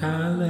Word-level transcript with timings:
Hola 0.00 0.46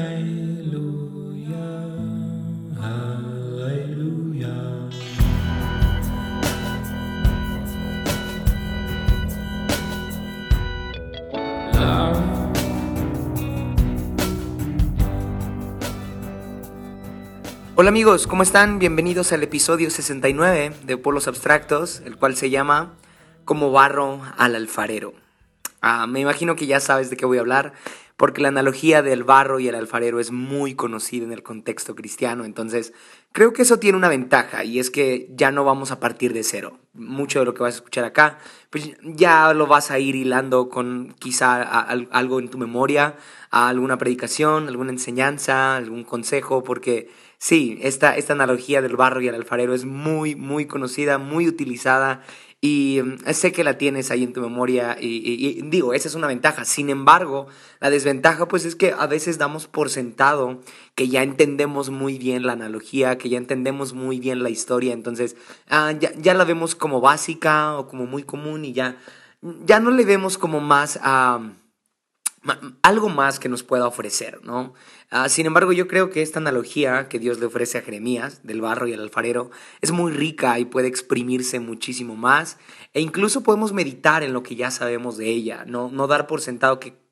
amigos, 17.88 18.26
¿cómo 18.26 18.42
están? 18.42 18.78
Bienvenidos 18.78 19.32
al 19.32 19.42
episodio 19.42 19.88
69 19.88 20.74
de 20.84 20.96
Polos 20.98 21.26
Abstractos, 21.26 22.02
el 22.04 22.18
cual 22.18 22.36
se 22.36 22.50
llama 22.50 22.92
Como 23.46 23.72
barro 23.72 24.20
al 24.36 24.56
alfarero. 24.56 25.14
Ah, 25.80 26.06
me 26.06 26.20
imagino 26.20 26.54
que 26.54 26.66
ya 26.66 26.80
sabes 26.80 27.08
de 27.08 27.16
qué 27.16 27.24
voy 27.24 27.38
a 27.38 27.40
hablar, 27.40 27.72
porque 28.18 28.42
la 28.42 28.48
analogía 28.48 29.00
del 29.00 29.22
barro 29.22 29.60
y 29.60 29.68
el 29.68 29.76
alfarero 29.76 30.18
es 30.18 30.32
muy 30.32 30.74
conocida 30.74 31.24
en 31.24 31.32
el 31.32 31.44
contexto 31.44 31.94
cristiano, 31.94 32.44
entonces 32.44 32.92
creo 33.30 33.52
que 33.52 33.62
eso 33.62 33.78
tiene 33.78 33.96
una 33.96 34.08
ventaja 34.08 34.64
y 34.64 34.80
es 34.80 34.90
que 34.90 35.28
ya 35.36 35.52
no 35.52 35.64
vamos 35.64 35.92
a 35.92 36.00
partir 36.00 36.32
de 36.32 36.42
cero. 36.42 36.80
Mucho 36.94 37.38
de 37.38 37.44
lo 37.44 37.54
que 37.54 37.62
vas 37.62 37.74
a 37.74 37.76
escuchar 37.76 38.04
acá, 38.04 38.38
pues 38.70 38.90
ya 39.04 39.54
lo 39.54 39.68
vas 39.68 39.92
a 39.92 40.00
ir 40.00 40.16
hilando 40.16 40.68
con 40.68 41.14
quizá 41.20 41.62
algo 41.62 42.40
en 42.40 42.48
tu 42.48 42.58
memoria, 42.58 43.14
alguna 43.50 43.98
predicación, 43.98 44.66
alguna 44.66 44.90
enseñanza, 44.90 45.76
algún 45.76 46.02
consejo, 46.02 46.64
porque 46.64 47.08
Sí, 47.40 47.78
esta, 47.82 48.16
esta 48.16 48.32
analogía 48.32 48.82
del 48.82 48.96
barro 48.96 49.20
y 49.20 49.28
el 49.28 49.34
alfarero 49.36 49.72
es 49.72 49.84
muy, 49.84 50.34
muy 50.34 50.66
conocida, 50.66 51.18
muy 51.18 51.46
utilizada 51.46 52.22
y 52.60 53.00
mm, 53.02 53.32
sé 53.32 53.52
que 53.52 53.64
la 53.64 53.78
tienes 53.78 54.10
ahí 54.10 54.24
en 54.24 54.32
tu 54.32 54.40
memoria 54.40 54.96
y, 55.00 55.62
digo, 55.62 55.94
esa 55.94 56.08
es 56.08 56.14
una 56.14 56.26
ventaja. 56.26 56.64
Sin 56.64 56.90
embargo, 56.90 57.46
la 57.80 57.90
desventaja 57.90 58.48
pues 58.48 58.64
es 58.64 58.74
que 58.74 58.94
a 58.98 59.06
veces 59.06 59.38
damos 59.38 59.66
por 59.66 59.90
sentado 59.90 60.60
que 60.94 61.08
ya 61.08 61.22
entendemos 61.22 61.90
muy 61.90 62.18
bien 62.18 62.44
la 62.44 62.54
analogía, 62.54 63.18
que 63.18 63.28
ya 63.28 63.38
entendemos 63.38 63.92
muy 63.92 64.18
bien 64.18 64.42
la 64.42 64.50
historia, 64.50 64.92
entonces 64.92 65.36
ah, 65.68 65.92
ya, 65.92 66.34
la 66.34 66.44
vemos 66.44 66.74
como 66.74 67.00
básica 67.00 67.78
o 67.78 67.86
como 67.86 68.06
muy 68.06 68.24
común 68.24 68.64
y 68.64 68.72
ya, 68.72 68.96
ya 69.64 69.78
no 69.80 69.90
le 69.90 70.04
vemos 70.04 70.38
como 70.38 70.60
más 70.60 70.98
a 71.02 71.40
algo 72.82 73.08
más 73.08 73.38
que 73.38 73.48
nos 73.48 73.62
pueda 73.62 73.86
ofrecer, 73.86 74.40
¿no? 74.44 74.74
Ah, 75.10 75.28
sin 75.28 75.46
embargo, 75.46 75.72
yo 75.72 75.88
creo 75.88 76.10
que 76.10 76.22
esta 76.22 76.38
analogía 76.38 77.08
que 77.08 77.18
Dios 77.18 77.40
le 77.40 77.46
ofrece 77.46 77.78
a 77.78 77.82
Jeremías, 77.82 78.40
del 78.42 78.60
barro 78.60 78.86
y 78.86 78.92
el 78.92 79.00
alfarero, 79.00 79.50
es 79.80 79.90
muy 79.90 80.12
rica 80.12 80.58
y 80.58 80.64
puede 80.64 80.88
exprimirse 80.88 81.60
muchísimo 81.60 82.16
más, 82.16 82.58
e 82.92 83.00
incluso 83.00 83.42
podemos 83.42 83.72
meditar 83.72 84.22
en 84.22 84.32
lo 84.32 84.42
que 84.42 84.56
ya 84.56 84.70
sabemos 84.70 85.16
de 85.16 85.28
ella, 85.28 85.64
no, 85.66 85.90
no 85.90 86.06
dar 86.06 86.26
por 86.26 86.40
sentado 86.40 86.78
que 86.78 87.07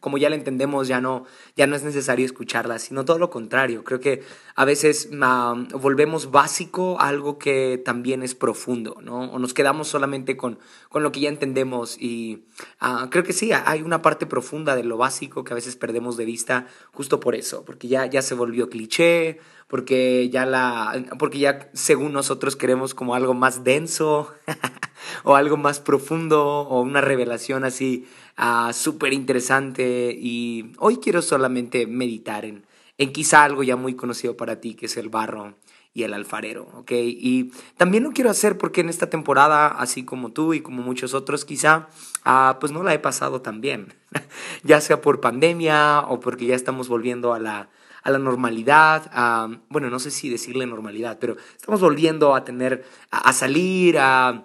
como 0.00 0.18
ya 0.18 0.30
la 0.30 0.36
entendemos, 0.36 0.88
ya 0.88 1.00
no, 1.00 1.24
ya 1.56 1.66
no 1.66 1.76
es 1.76 1.82
necesario 1.82 2.24
escucharla, 2.24 2.78
sino 2.78 3.04
todo 3.04 3.18
lo 3.18 3.30
contrario. 3.30 3.84
Creo 3.84 4.00
que 4.00 4.22
a 4.54 4.64
veces 4.64 5.10
volvemos 5.10 6.30
básico 6.30 7.00
algo 7.00 7.38
que 7.38 7.80
también 7.84 8.22
es 8.22 8.34
profundo, 8.34 8.98
¿no? 9.02 9.30
O 9.30 9.38
nos 9.38 9.54
quedamos 9.54 9.88
solamente 9.88 10.36
con, 10.36 10.58
con 10.88 11.02
lo 11.02 11.12
que 11.12 11.20
ya 11.20 11.28
entendemos 11.28 12.00
y 12.00 12.44
ah, 12.80 13.08
creo 13.10 13.24
que 13.24 13.32
sí, 13.32 13.50
hay 13.52 13.82
una 13.82 14.02
parte 14.02 14.26
profunda 14.26 14.76
de 14.76 14.84
lo 14.84 14.96
básico 14.96 15.44
que 15.44 15.52
a 15.52 15.56
veces 15.56 15.76
perdemos 15.76 16.16
de 16.16 16.24
vista 16.24 16.66
justo 16.92 17.20
por 17.20 17.34
eso, 17.34 17.64
porque 17.64 17.88
ya, 17.88 18.06
ya 18.06 18.22
se 18.22 18.34
volvió 18.34 18.68
cliché, 18.68 19.38
porque 19.68 20.30
ya, 20.30 20.46
la, 20.46 21.04
porque 21.18 21.38
ya 21.38 21.70
según 21.74 22.12
nosotros 22.12 22.56
queremos 22.56 22.94
como 22.94 23.14
algo 23.14 23.34
más 23.34 23.64
denso 23.64 24.32
o 25.24 25.36
algo 25.36 25.56
más 25.56 25.80
profundo 25.80 26.44
o 26.44 26.80
una 26.80 27.00
revelación 27.00 27.64
así 27.64 28.06
uh, 28.38 28.72
súper 28.72 29.12
interesante 29.12 30.16
y 30.18 30.72
hoy 30.78 30.98
quiero 30.98 31.22
solamente 31.22 31.86
meditar 31.86 32.44
en, 32.44 32.64
en 32.98 33.12
quizá 33.12 33.44
algo 33.44 33.62
ya 33.62 33.76
muy 33.76 33.94
conocido 33.94 34.36
para 34.36 34.60
ti, 34.60 34.74
que 34.74 34.86
es 34.86 34.96
el 34.96 35.08
barro 35.08 35.54
y 35.94 36.04
el 36.04 36.14
alfarero, 36.14 36.68
¿ok? 36.74 36.92
Y 36.92 37.50
también 37.76 38.04
lo 38.04 38.12
quiero 38.12 38.30
hacer 38.30 38.56
porque 38.58 38.82
en 38.82 38.88
esta 38.88 39.10
temporada, 39.10 39.66
así 39.66 40.04
como 40.04 40.30
tú 40.30 40.54
y 40.54 40.60
como 40.60 40.82
muchos 40.82 41.14
otros, 41.14 41.44
quizá, 41.44 41.88
uh, 42.24 42.58
pues 42.60 42.72
no 42.72 42.82
la 42.82 42.94
he 42.94 42.98
pasado 42.98 43.40
tan 43.40 43.60
bien, 43.60 43.94
ya 44.62 44.80
sea 44.80 45.00
por 45.00 45.20
pandemia 45.20 46.00
o 46.08 46.20
porque 46.20 46.46
ya 46.46 46.54
estamos 46.54 46.88
volviendo 46.88 47.34
a 47.34 47.40
la, 47.40 47.70
a 48.02 48.10
la 48.10 48.18
normalidad, 48.18 49.58
bueno, 49.68 49.90
no 49.90 49.98
sé 49.98 50.10
si 50.10 50.28
decirle 50.28 50.66
normalidad, 50.66 51.18
pero 51.20 51.36
estamos 51.56 51.80
volviendo 51.80 52.34
a 52.34 52.44
tener, 52.44 52.84
a 53.10 53.32
salir, 53.32 53.98
a 53.98 54.44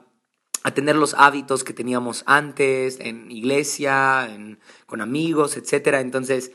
a 0.64 0.72
tener 0.74 0.96
los 0.96 1.14
hábitos 1.14 1.64
que 1.64 1.74
teníamos 1.74 2.24
antes 2.26 3.00
en 3.00 3.30
iglesia, 3.30 4.30
con 4.86 5.02
amigos, 5.02 5.58
etc. 5.58 5.96
Entonces, 6.00 6.52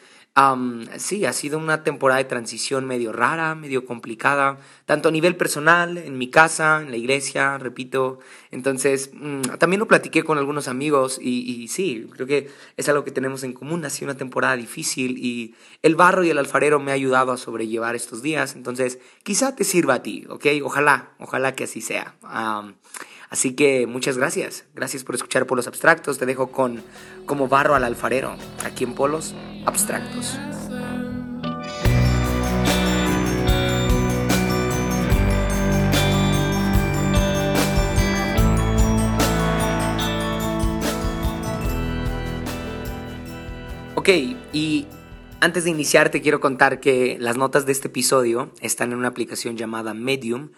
sí, 0.98 1.24
ha 1.26 1.32
sido 1.32 1.58
una 1.58 1.82
temporada 1.82 2.18
de 2.18 2.24
transición 2.24 2.86
medio 2.86 3.12
rara, 3.12 3.54
medio 3.54 3.84
complicada, 3.84 4.58
tanto 4.86 5.08
a 5.08 5.12
nivel 5.12 5.36
personal, 5.36 5.98
en 5.98 6.16
mi 6.16 6.30
casa, 6.30 6.80
en 6.80 6.90
la 6.90 6.96
iglesia, 6.96 7.58
repito. 7.58 8.20
Entonces, 8.50 9.10
mm, 9.12 9.42
también 9.58 9.80
lo 9.80 9.88
platiqué 9.88 10.22
con 10.22 10.38
algunos 10.38 10.68
amigos 10.68 11.18
y, 11.20 11.40
y, 11.40 11.68
sí, 11.68 12.08
creo 12.12 12.26
que 12.26 12.50
es 12.76 12.88
algo 12.88 13.04
que 13.04 13.10
tenemos 13.10 13.42
en 13.42 13.52
común. 13.52 13.84
Ha 13.84 13.90
sido 13.90 14.10
una 14.10 14.18
temporada 14.18 14.56
difícil 14.56 15.18
y 15.18 15.54
el 15.82 15.96
barro 15.96 16.24
y 16.24 16.30
el 16.30 16.38
alfarero 16.38 16.78
me 16.78 16.92
ha 16.92 16.94
ayudado 16.94 17.32
a 17.32 17.36
sobrellevar 17.36 17.96
estos 17.96 18.22
días. 18.22 18.54
Entonces, 18.54 19.00
quizá 19.24 19.56
te 19.56 19.64
sirva 19.64 19.94
a 19.94 20.02
ti, 20.02 20.24
¿ok? 20.28 20.46
Ojalá, 20.62 21.10
ojalá 21.18 21.54
que 21.54 21.64
así 21.64 21.80
sea. 21.80 22.14
Así 23.30 23.54
que 23.54 23.86
muchas 23.86 24.16
gracias. 24.16 24.64
Gracias 24.74 25.04
por 25.04 25.14
escuchar 25.14 25.46
Polos 25.46 25.66
Abstractos. 25.66 26.18
Te 26.18 26.26
dejo 26.26 26.50
con 26.50 26.82
como 27.26 27.48
barro 27.48 27.74
al 27.74 27.84
alfarero, 27.84 28.36
aquí 28.64 28.84
en 28.84 28.94
Polos 28.94 29.34
Abstractos. 29.66 30.38
Ok, 43.94 44.08
y 44.54 44.86
antes 45.40 45.64
de 45.64 45.70
iniciar 45.70 46.08
te 46.08 46.22
quiero 46.22 46.40
contar 46.40 46.80
que 46.80 47.18
las 47.20 47.36
notas 47.36 47.66
de 47.66 47.72
este 47.72 47.88
episodio 47.88 48.50
están 48.62 48.92
en 48.92 48.98
una 48.98 49.08
aplicación 49.08 49.58
llamada 49.58 49.92
Medium 49.92 50.48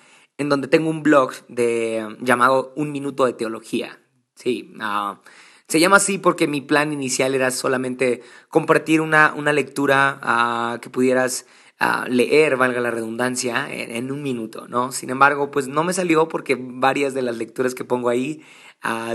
en 0.40 0.48
donde 0.48 0.68
tengo 0.68 0.88
un 0.88 1.02
blog 1.02 1.32
de, 1.48 2.16
llamado 2.22 2.72
Un 2.74 2.92
Minuto 2.92 3.26
de 3.26 3.34
Teología. 3.34 4.00
Sí, 4.34 4.72
ah, 4.80 5.20
se 5.68 5.80
llama 5.80 5.96
así 5.96 6.16
porque 6.16 6.48
mi 6.48 6.62
plan 6.62 6.94
inicial 6.94 7.34
era 7.34 7.50
solamente 7.50 8.22
compartir 8.48 9.02
una, 9.02 9.34
una 9.36 9.52
lectura 9.52 10.18
ah, 10.22 10.78
que 10.80 10.88
pudieras 10.88 11.44
ah, 11.78 12.06
leer, 12.08 12.56
valga 12.56 12.80
la 12.80 12.90
redundancia, 12.90 13.68
en, 13.70 14.10
un 14.10 14.22
minuto, 14.22 14.66
¿no? 14.66 14.92
Sin 14.92 15.10
embargo, 15.10 15.50
pues 15.50 15.68
no 15.68 15.84
me 15.84 15.92
salió 15.92 16.26
porque 16.26 16.56
varias 16.58 17.12
de 17.12 17.20
las 17.20 17.36
lecturas 17.36 17.74
que 17.74 17.84
pongo 17.84 18.08
ahí 18.08 18.42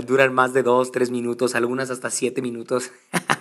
duran 0.06 0.32
más 0.32 0.52
de 0.52 0.62
dos, 0.62 0.92
tres 0.92 1.10
minutos, 1.10 1.56
algunas 1.56 1.90
hasta 1.90 2.08
siete 2.08 2.40
minutos. 2.40 2.92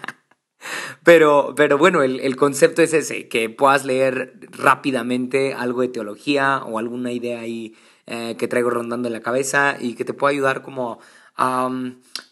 Pero, 1.05 1.53
pero 1.55 1.77
bueno, 1.77 2.01
el, 2.01 2.19
el, 2.19 2.35
concepto 2.35 2.81
es 2.81 2.91
ese, 2.91 3.27
que 3.27 3.47
puedas 3.51 3.85
leer 3.85 4.33
rápidamente 4.49 5.53
algo 5.53 5.81
de 5.81 5.87
teología 5.87 6.63
o 6.65 6.79
alguna 6.79 7.11
idea 7.11 7.41
ahí 7.41 7.75
eh, 8.07 8.35
que 8.39 8.47
traigo 8.47 8.71
rondando 8.71 9.07
en 9.07 9.13
la 9.13 9.21
cabeza 9.21 9.77
y 9.79 9.93
que 9.93 10.03
te 10.03 10.15
pueda 10.15 10.31
ayudar 10.31 10.63
como 10.63 10.97
a, 11.37 11.69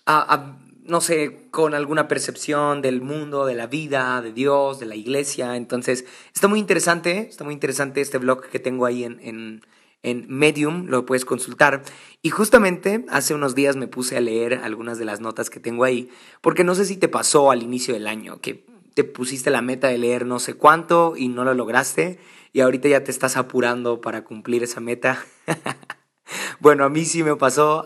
a, 0.07 0.57
no 0.85 1.01
sé, 1.01 1.47
con 1.51 1.75
alguna 1.75 2.07
percepción 2.07 2.81
del 2.81 3.01
mundo, 3.01 3.45
de 3.45 3.53
la 3.53 3.67
vida, 3.67 4.19
de 4.23 4.33
Dios, 4.33 4.79
de 4.79 4.87
la 4.87 4.95
iglesia. 4.95 5.55
Entonces, 5.55 6.05
está 6.33 6.47
muy 6.47 6.57
interesante, 6.57 7.27
está 7.29 7.43
muy 7.43 7.53
interesante 7.53 8.01
este 8.01 8.17
blog 8.17 8.47
que 8.47 8.57
tengo 8.57 8.87
ahí 8.87 9.03
en, 9.03 9.19
en 9.21 9.61
en 10.03 10.25
Medium, 10.27 10.85
lo 10.87 11.05
puedes 11.05 11.25
consultar. 11.25 11.81
Y 12.21 12.29
justamente 12.29 13.05
hace 13.09 13.33
unos 13.33 13.55
días 13.55 13.75
me 13.75 13.87
puse 13.87 14.17
a 14.17 14.21
leer 14.21 14.55
algunas 14.63 14.99
de 14.99 15.05
las 15.05 15.21
notas 15.21 15.49
que 15.49 15.59
tengo 15.59 15.83
ahí, 15.83 16.09
porque 16.41 16.63
no 16.63 16.75
sé 16.75 16.85
si 16.85 16.97
te 16.97 17.07
pasó 17.07 17.49
al 17.49 17.63
inicio 17.63 17.93
del 17.93 18.07
año, 18.07 18.39
que 18.39 18.65
te 18.93 19.03
pusiste 19.03 19.49
la 19.49 19.61
meta 19.61 19.87
de 19.87 19.97
leer 19.97 20.25
no 20.25 20.39
sé 20.39 20.53
cuánto 20.53 21.15
y 21.17 21.29
no 21.29 21.43
lo 21.43 21.53
lograste, 21.53 22.19
y 22.51 22.59
ahorita 22.61 22.87
ya 22.89 23.03
te 23.03 23.11
estás 23.11 23.37
apurando 23.37 24.01
para 24.01 24.23
cumplir 24.23 24.61
esa 24.61 24.79
meta. 24.79 25.25
bueno, 26.59 26.83
a 26.83 26.89
mí 26.89 27.05
sí 27.05 27.23
me 27.23 27.35
pasó, 27.35 27.83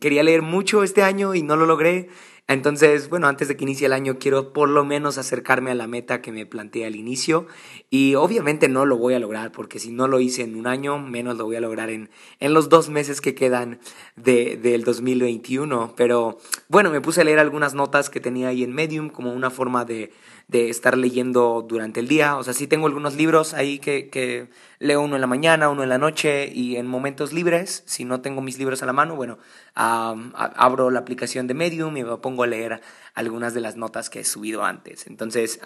quería 0.00 0.22
leer 0.22 0.42
mucho 0.42 0.84
este 0.84 1.02
año 1.02 1.34
y 1.34 1.42
no 1.42 1.56
lo 1.56 1.66
logré, 1.66 2.08
entonces, 2.48 3.10
bueno, 3.10 3.26
antes 3.28 3.46
de 3.46 3.58
que 3.58 3.64
inicie 3.64 3.86
el 3.86 3.92
año 3.92 4.18
quiero 4.18 4.54
por 4.54 4.70
lo 4.70 4.82
menos 4.82 5.18
acercarme 5.18 5.70
a 5.70 5.74
la 5.74 5.86
meta 5.86 6.22
que 6.22 6.32
me 6.32 6.46
planteé 6.46 6.86
al 6.86 6.96
inicio 6.96 7.46
y 7.90 8.14
obviamente 8.14 8.70
no 8.70 8.86
lo 8.86 8.96
voy 8.96 9.12
a 9.12 9.18
lograr 9.18 9.52
porque 9.52 9.78
si 9.78 9.92
no 9.92 10.08
lo 10.08 10.18
hice 10.18 10.44
en 10.44 10.56
un 10.56 10.66
año, 10.66 10.98
menos 10.98 11.36
lo 11.36 11.44
voy 11.44 11.56
a 11.56 11.60
lograr 11.60 11.90
en, 11.90 12.08
en 12.40 12.54
los 12.54 12.70
dos 12.70 12.88
meses 12.88 13.20
que 13.20 13.34
quedan 13.34 13.80
de, 14.16 14.56
del 14.56 14.82
2021. 14.82 15.92
Pero 15.94 16.38
bueno, 16.68 16.90
me 16.90 17.02
puse 17.02 17.20
a 17.20 17.24
leer 17.24 17.38
algunas 17.38 17.74
notas 17.74 18.08
que 18.08 18.18
tenía 18.18 18.48
ahí 18.48 18.64
en 18.64 18.72
Medium 18.72 19.10
como 19.10 19.34
una 19.34 19.50
forma 19.50 19.84
de, 19.84 20.10
de 20.48 20.70
estar 20.70 20.98
leyendo 20.98 21.64
durante 21.66 22.00
el 22.00 22.08
día. 22.08 22.36
O 22.36 22.42
sea, 22.42 22.54
sí 22.54 22.66
tengo 22.66 22.86
algunos 22.86 23.14
libros 23.14 23.54
ahí 23.54 23.78
que, 23.78 24.08
que, 24.08 24.48
leo 24.80 25.02
uno 25.02 25.14
en 25.14 25.20
la 25.20 25.26
mañana, 25.26 25.68
uno 25.68 25.82
en 25.82 25.88
la 25.88 25.98
noche 25.98 26.50
y 26.52 26.76
en 26.76 26.86
momentos 26.86 27.32
libres. 27.32 27.82
Si 27.86 28.04
no 28.04 28.20
tengo 28.20 28.40
mis 28.40 28.58
libros 28.58 28.82
a 28.82 28.86
la 28.86 28.92
mano, 28.92 29.14
bueno, 29.14 29.38
abro 29.74 30.90
la 30.90 31.00
aplicación 31.00 31.46
de 31.46 31.54
Medium 31.54 31.96
y 31.96 32.04
me 32.04 32.16
pongo 32.16 32.42
a 32.42 32.46
leer 32.46 32.80
algunas 33.14 33.54
de 33.54 33.60
las 33.60 33.76
notas 33.76 34.10
que 34.10 34.20
he 34.20 34.24
subido 34.24 34.64
antes. 34.64 35.06
Entonces, 35.06 35.60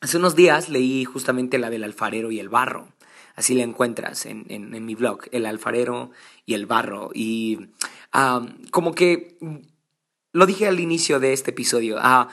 Hace 0.00 0.18
unos 0.18 0.36
días 0.36 0.68
leí 0.68 1.04
justamente 1.04 1.58
la 1.58 1.70
del 1.70 1.82
alfarero 1.82 2.30
y 2.30 2.38
el 2.38 2.48
barro. 2.48 2.88
Así 3.34 3.54
la 3.54 3.64
encuentras 3.64 4.26
en, 4.26 4.70
mi 4.86 4.94
blog, 4.94 5.22
el 5.32 5.46
alfarero 5.46 6.10
y 6.44 6.54
el 6.54 6.66
barro. 6.66 7.10
Y 7.12 7.70
como 8.70 8.94
que 8.94 9.36
lo 10.36 10.44
dije 10.44 10.68
al 10.68 10.80
inicio 10.80 11.18
de 11.18 11.32
este 11.32 11.52
episodio, 11.52 11.96
ah, 11.98 12.28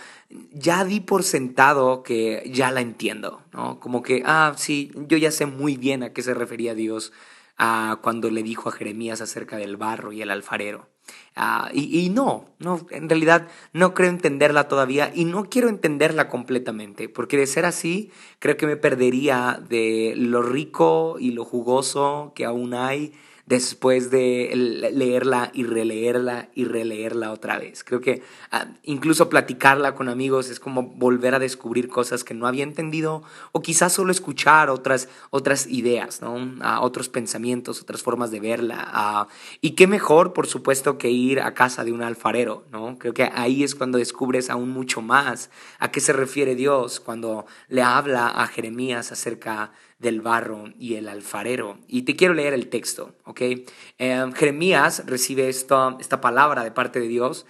ya 0.52 0.84
di 0.84 1.00
por 1.00 1.24
sentado 1.24 2.04
que 2.04 2.44
ya 2.52 2.70
la 2.70 2.82
entiendo, 2.82 3.42
¿no? 3.54 3.80
Como 3.80 4.04
que, 4.04 4.24
ah, 4.26 4.56
sí, 4.58 4.92
yo 5.08 5.16
ya 5.16 5.32
sé 5.32 5.46
muy 5.46 5.78
bien 5.78 6.04
a 6.04 6.12
qué 6.12 6.22
se 6.22 6.34
refería 6.34 6.76
Dios 6.76 7.14
ah, 7.58 8.00
cuando 8.04 8.30
le 8.30 8.44
dijo 8.44 8.68
a 8.68 8.74
Jeremías 8.74 9.22
acerca 9.22 9.56
del 9.56 9.78
barro 9.78 10.12
y 10.12 10.22
el 10.22 10.32
alfarero. 10.32 10.90
Ah, 11.38 11.70
y, 11.74 12.10
no, 12.10 12.50
no, 12.60 12.86
en 12.90 13.08
realidad 13.08 13.48
no 13.72 13.94
creo 13.94 14.10
entenderla 14.10 14.68
todavía 14.68 15.10
y 15.16 15.24
no 15.24 15.46
quiero 15.46 15.70
entenderla 15.70 16.28
completamente, 16.28 17.08
porque 17.08 17.38
de 17.38 17.48
ser 17.48 17.64
así, 17.66 18.12
creo 18.40 18.58
que 18.58 18.68
me 18.68 18.76
perdería 18.76 19.62
de 19.70 20.14
lo 20.18 20.42
rico 20.42 21.16
y 21.20 21.32
lo 21.32 21.46
jugoso 21.46 22.34
que 22.36 22.44
aún 22.44 22.74
hay 22.74 23.14
después 23.46 24.10
de 24.10 24.52
leerla 24.94 25.52
y 25.54 25.64
releerla 25.64 26.50
y 26.56 26.64
releerla 26.64 27.32
otra 27.32 27.60
vez. 27.60 27.84
Creo 27.84 28.00
que 28.00 28.24
ah, 28.52 28.68
incluso 28.84 29.28
platicarla 29.28 29.96
con 29.96 30.08
amigos 30.08 30.50
es 30.50 30.62
como 30.62 30.84
volver 30.84 31.36
a 31.36 31.40
descubrir 31.40 31.90
cosas 31.90 32.24
que 32.24 32.34
no 32.34 32.48
había 32.48 32.64
entendido 32.64 33.22
o 33.52 33.62
quizás 33.62 33.92
solo 33.92 34.12
escuchar 34.12 34.70
otras, 34.70 35.10
otras 35.30 35.68
ideas, 35.68 36.22
¿no? 36.22 36.38
Ah, 36.62 36.80
otros 36.82 37.10
pensamientos, 37.10 37.82
otras 37.82 38.02
formas 38.02 38.32
de 38.32 38.40
verla. 38.40 38.88
Ah, 38.88 39.28
y 39.60 39.72
qué 39.72 39.88
mejor, 39.88 40.32
por 40.32 40.48
supuesto, 40.48 40.98
que 40.98 41.12
ir 41.12 41.42
a 41.42 41.54
casa 41.54 41.84
de 41.84 41.92
un 41.92 42.02
alfarero, 42.02 42.64
¿no? 42.72 42.98
Creo 42.98 43.14
que 43.14 43.30
ahí 43.34 43.64
es 43.64 43.76
cuando 43.76 43.98
descubres 43.98 44.50
aún 44.50 44.70
mucho 44.70 45.02
más 45.02 45.50
a 45.80 45.92
qué 45.92 46.00
se 46.00 46.14
refiere 46.14 46.56
Dios 46.56 47.02
cuando 47.02 47.46
le 47.68 47.82
habla 47.82 48.28
a 48.30 48.48
Jeremías 48.48 49.12
acerca 49.12 49.72
del 50.04 50.22
barro 50.22 50.66
y 50.78 50.96
el 50.96 51.08
alfarero. 51.08 51.80
Y 51.88 52.04
te 52.04 52.16
quiero 52.16 52.36
leer 52.36 52.54
el 52.54 52.68
texto, 52.68 53.16
¿ok? 53.24 53.42
Eh, 53.42 54.32
Jeremías 54.36 55.04
recibe 55.08 55.50
esta, 55.50 55.98
esta 56.00 56.22
palabra 56.22 56.64
de 56.64 56.72
parte 56.72 57.00
de 57.00 57.08
Dios. 57.08 57.48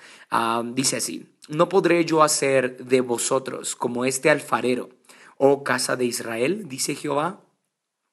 Dice 0.74 0.98
así, 0.98 1.28
no 1.50 1.68
podré 1.68 2.06
yo 2.06 2.24
hacer 2.24 2.86
de 2.86 3.02
vosotros 3.02 3.76
como 3.76 4.06
este 4.06 4.30
alfarero, 4.30 4.90
oh 5.38 5.64
casa 5.64 5.98
de 5.98 6.06
Israel, 6.06 6.70
dice 6.70 6.96
Jehová. 6.96 7.42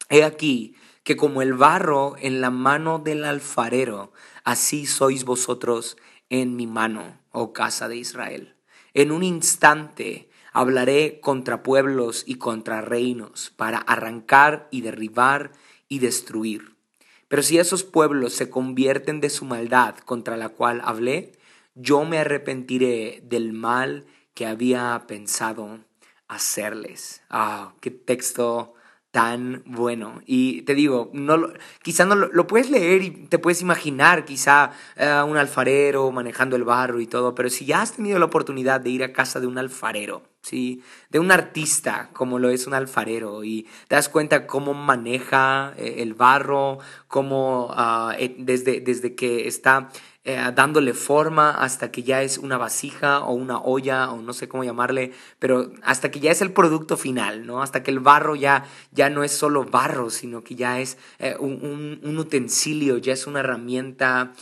He 0.09 0.25
aquí 0.25 0.75
que 1.05 1.17
como 1.17 1.43
el 1.43 1.55
barro 1.55 2.17
en 2.19 2.41
la 2.41 2.51
mano 2.51 2.99
del 2.99 3.25
alfarero, 3.25 4.13
así 4.43 4.87
sois 4.87 5.25
vosotros 5.25 5.97
en 6.29 6.57
mi 6.57 6.67
mano, 6.67 7.21
oh 7.31 7.53
casa 7.53 7.89
de 7.89 7.97
Israel. 7.97 8.57
En 8.95 9.13
un 9.13 9.23
instante 9.23 10.30
Hablaré 10.53 11.21
contra 11.21 11.63
pueblos 11.63 12.25
y 12.27 12.37
contra 12.37 12.81
reinos 12.81 13.53
para 13.57 13.79
arrancar 13.79 14.69
y 14.71 14.81
derribar 14.81 15.53
y 15.89 15.99
destruir. 15.99 16.77
Pero 17.29 17.43
si 17.43 17.59
esos 17.59 17.85
pueblos 17.85 18.33
se 18.33 18.51
convierten 18.51 19.21
de 19.21 19.31
su 19.31 19.45
maldad 19.45 19.97
contra 19.99 20.37
la 20.37 20.49
cual 20.49 20.81
hablé, 20.85 21.33
yo 21.75 22.05
me 22.05 22.19
arrepentiré 22.19 23.23
del 23.25 23.53
mal 23.53 24.07
que 24.35 24.47
había 24.47 25.05
pensado 25.07 25.81
hacerles. 26.27 27.23
Ah, 27.31 27.75
qué 27.81 27.91
texto 27.91 28.75
tan 29.11 29.63
bueno. 29.67 30.21
Y 30.27 30.63
te 30.63 30.75
digo, 30.75 31.11
no 31.13 31.53
quizá 31.83 32.05
no 32.05 32.15
lo, 32.15 32.47
puedes 32.47 32.71
leer 32.71 33.03
y 33.03 33.11
te 33.11 33.39
puedes 33.39 33.61
imaginar 33.63 34.25
quizá 34.25 34.73
eh, 34.97 35.23
un 35.27 35.37
alfarero 35.37 36.11
manejando 36.13 36.57
el 36.57 36.65
barro 36.65 37.01
y 37.01 37.07
todo, 37.07 37.35
pero 37.35 37.51
si 37.51 37.65
ya 37.65 37.83
has 37.83 37.93
tenido 37.93 38.19
la 38.19 38.27
oportunidad 38.27 38.81
de 38.81 38.91
ir 38.91 39.05
a 39.05 39.13
casa 39.13 39.41
de 39.41 39.47
un 39.47 39.59
alfarero, 39.59 40.23
¿sí? 40.43 40.83
de 41.11 41.19
un 41.19 41.33
artista 41.33 42.11
como 42.13 42.39
lo 42.39 42.51
es 42.51 42.67
un 42.67 42.75
alfarero 42.75 43.45
y 43.45 43.67
te 43.89 43.97
das 43.97 44.09
cuenta 44.09 44.47
cómo 44.47 44.75
maneja 44.75 45.75
eh, 45.77 45.97
el 45.99 46.15
barro, 46.15 46.79
cómo 47.09 47.69
ah, 47.73 48.15
eh, 48.19 48.35
desde, 48.39 48.81
desde 48.81 49.15
que 49.15 49.47
está 49.49 49.91
eh, 50.25 50.39
dándole 50.55 50.93
forma 50.93 51.51
hasta 51.51 51.91
que 51.91 52.03
ya 52.03 52.23
es 52.23 52.37
una 52.39 52.59
vasija 52.59 53.21
o 53.21 53.33
una 53.33 53.59
olla 53.59 54.11
o 54.11 54.21
no 54.21 54.33
sé 54.33 54.49
cómo 54.49 54.65
llamarle, 54.65 55.13
pero 55.39 55.73
hasta 55.83 56.11
que 56.11 56.21
ya 56.21 56.31
es 56.31 56.43
el 56.43 56.53
producto 56.53 56.97
final, 56.97 57.47
¿no? 57.47 57.63
Hasta 57.63 57.83
que 57.83 57.91
el 57.91 58.01
barro 58.01 58.37
ya, 58.37 58.65
ya 58.93 59.09
no 59.09 59.25
es 59.25 59.33
solo 59.33 59.65
barro, 59.65 60.11
sino 60.11 60.45
que 60.45 60.57
ya 60.57 60.79
es 60.79 60.99
un, 61.39 62.01
un, 62.03 62.19
utensilio, 62.19 62.99
ya 62.99 63.15
es 63.15 63.27
una 63.27 63.41
herramienta 63.41 64.35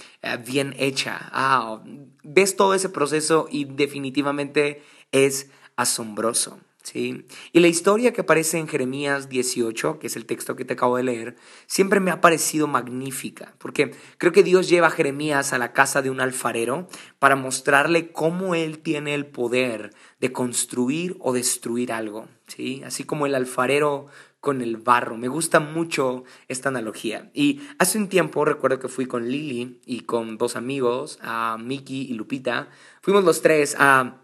bien 0.45 0.75
hecha. 0.79 1.31
Ah, 1.33 1.81
ves 2.25 2.57
todo 2.57 2.75
ese 2.75 2.89
proceso 2.89 3.47
y 3.49 3.65
definitivamente 3.65 4.83
es 5.13 5.49
asombroso. 5.79 6.59
¿sí? 6.83 7.25
Y 7.53 7.61
la 7.61 7.69
historia 7.69 8.13
que 8.13 8.23
aparece 8.23 8.59
en 8.59 8.67
Jeremías 8.67 9.29
18, 9.29 10.01
que 10.01 10.09
es 10.09 10.17
el 10.17 10.27
texto 10.27 10.57
que 10.57 10.65
te 10.65 10.75
acabo 10.75 10.97
de 10.97 11.05
leer, 11.05 11.37
siempre 11.67 12.01
me 12.01 12.11
ha 12.11 12.21
parecido 12.21 12.67
magnífica, 12.67 13.55
porque 13.59 13.95
creo 14.19 14.33
que 14.33 14.43
Dios 14.43 14.69
lleva 14.69 14.89
a 14.89 14.91
Jeremías 14.91 15.53
a 15.53 15.59
la 15.59 15.73
casa 15.73 16.03
de 16.03 16.11
un 16.11 16.21
alfarero 16.21 16.89
para 17.21 17.37
mostrarle 17.37 18.11
cómo 18.11 18.57
él 18.57 18.81
tiene 18.81 19.15
el 19.15 19.27
poder 19.27 19.95
de 20.21 20.33
construir 20.33 21.17
o 21.21 21.33
destruir 21.33 21.93
algo, 21.93 22.27
¿sí? 22.49 22.83
Así 22.85 23.05
como 23.05 23.27
el 23.27 23.37
alfarero 23.37 24.07
con 24.41 24.63
el 24.63 24.79
barro. 24.79 25.17
Me 25.17 25.29
gusta 25.29 25.61
mucho 25.61 26.25
esta 26.49 26.69
analogía. 26.71 27.31
Y 27.35 27.61
hace 27.79 27.99
un 27.99 28.09
tiempo 28.09 28.45
recuerdo 28.45 28.79
que 28.79 28.89
fui 28.89 29.07
con 29.07 29.29
Lili 29.29 29.81
y 29.85 30.01
con 30.01 30.39
dos 30.39 30.57
amigos, 30.57 31.19
a 31.23 31.57
Miki 31.61 32.03
y 32.03 32.15
Lupita. 32.15 32.69
Fuimos 33.01 33.25
los 33.25 33.43
tres 33.43 33.77
a 33.79 34.23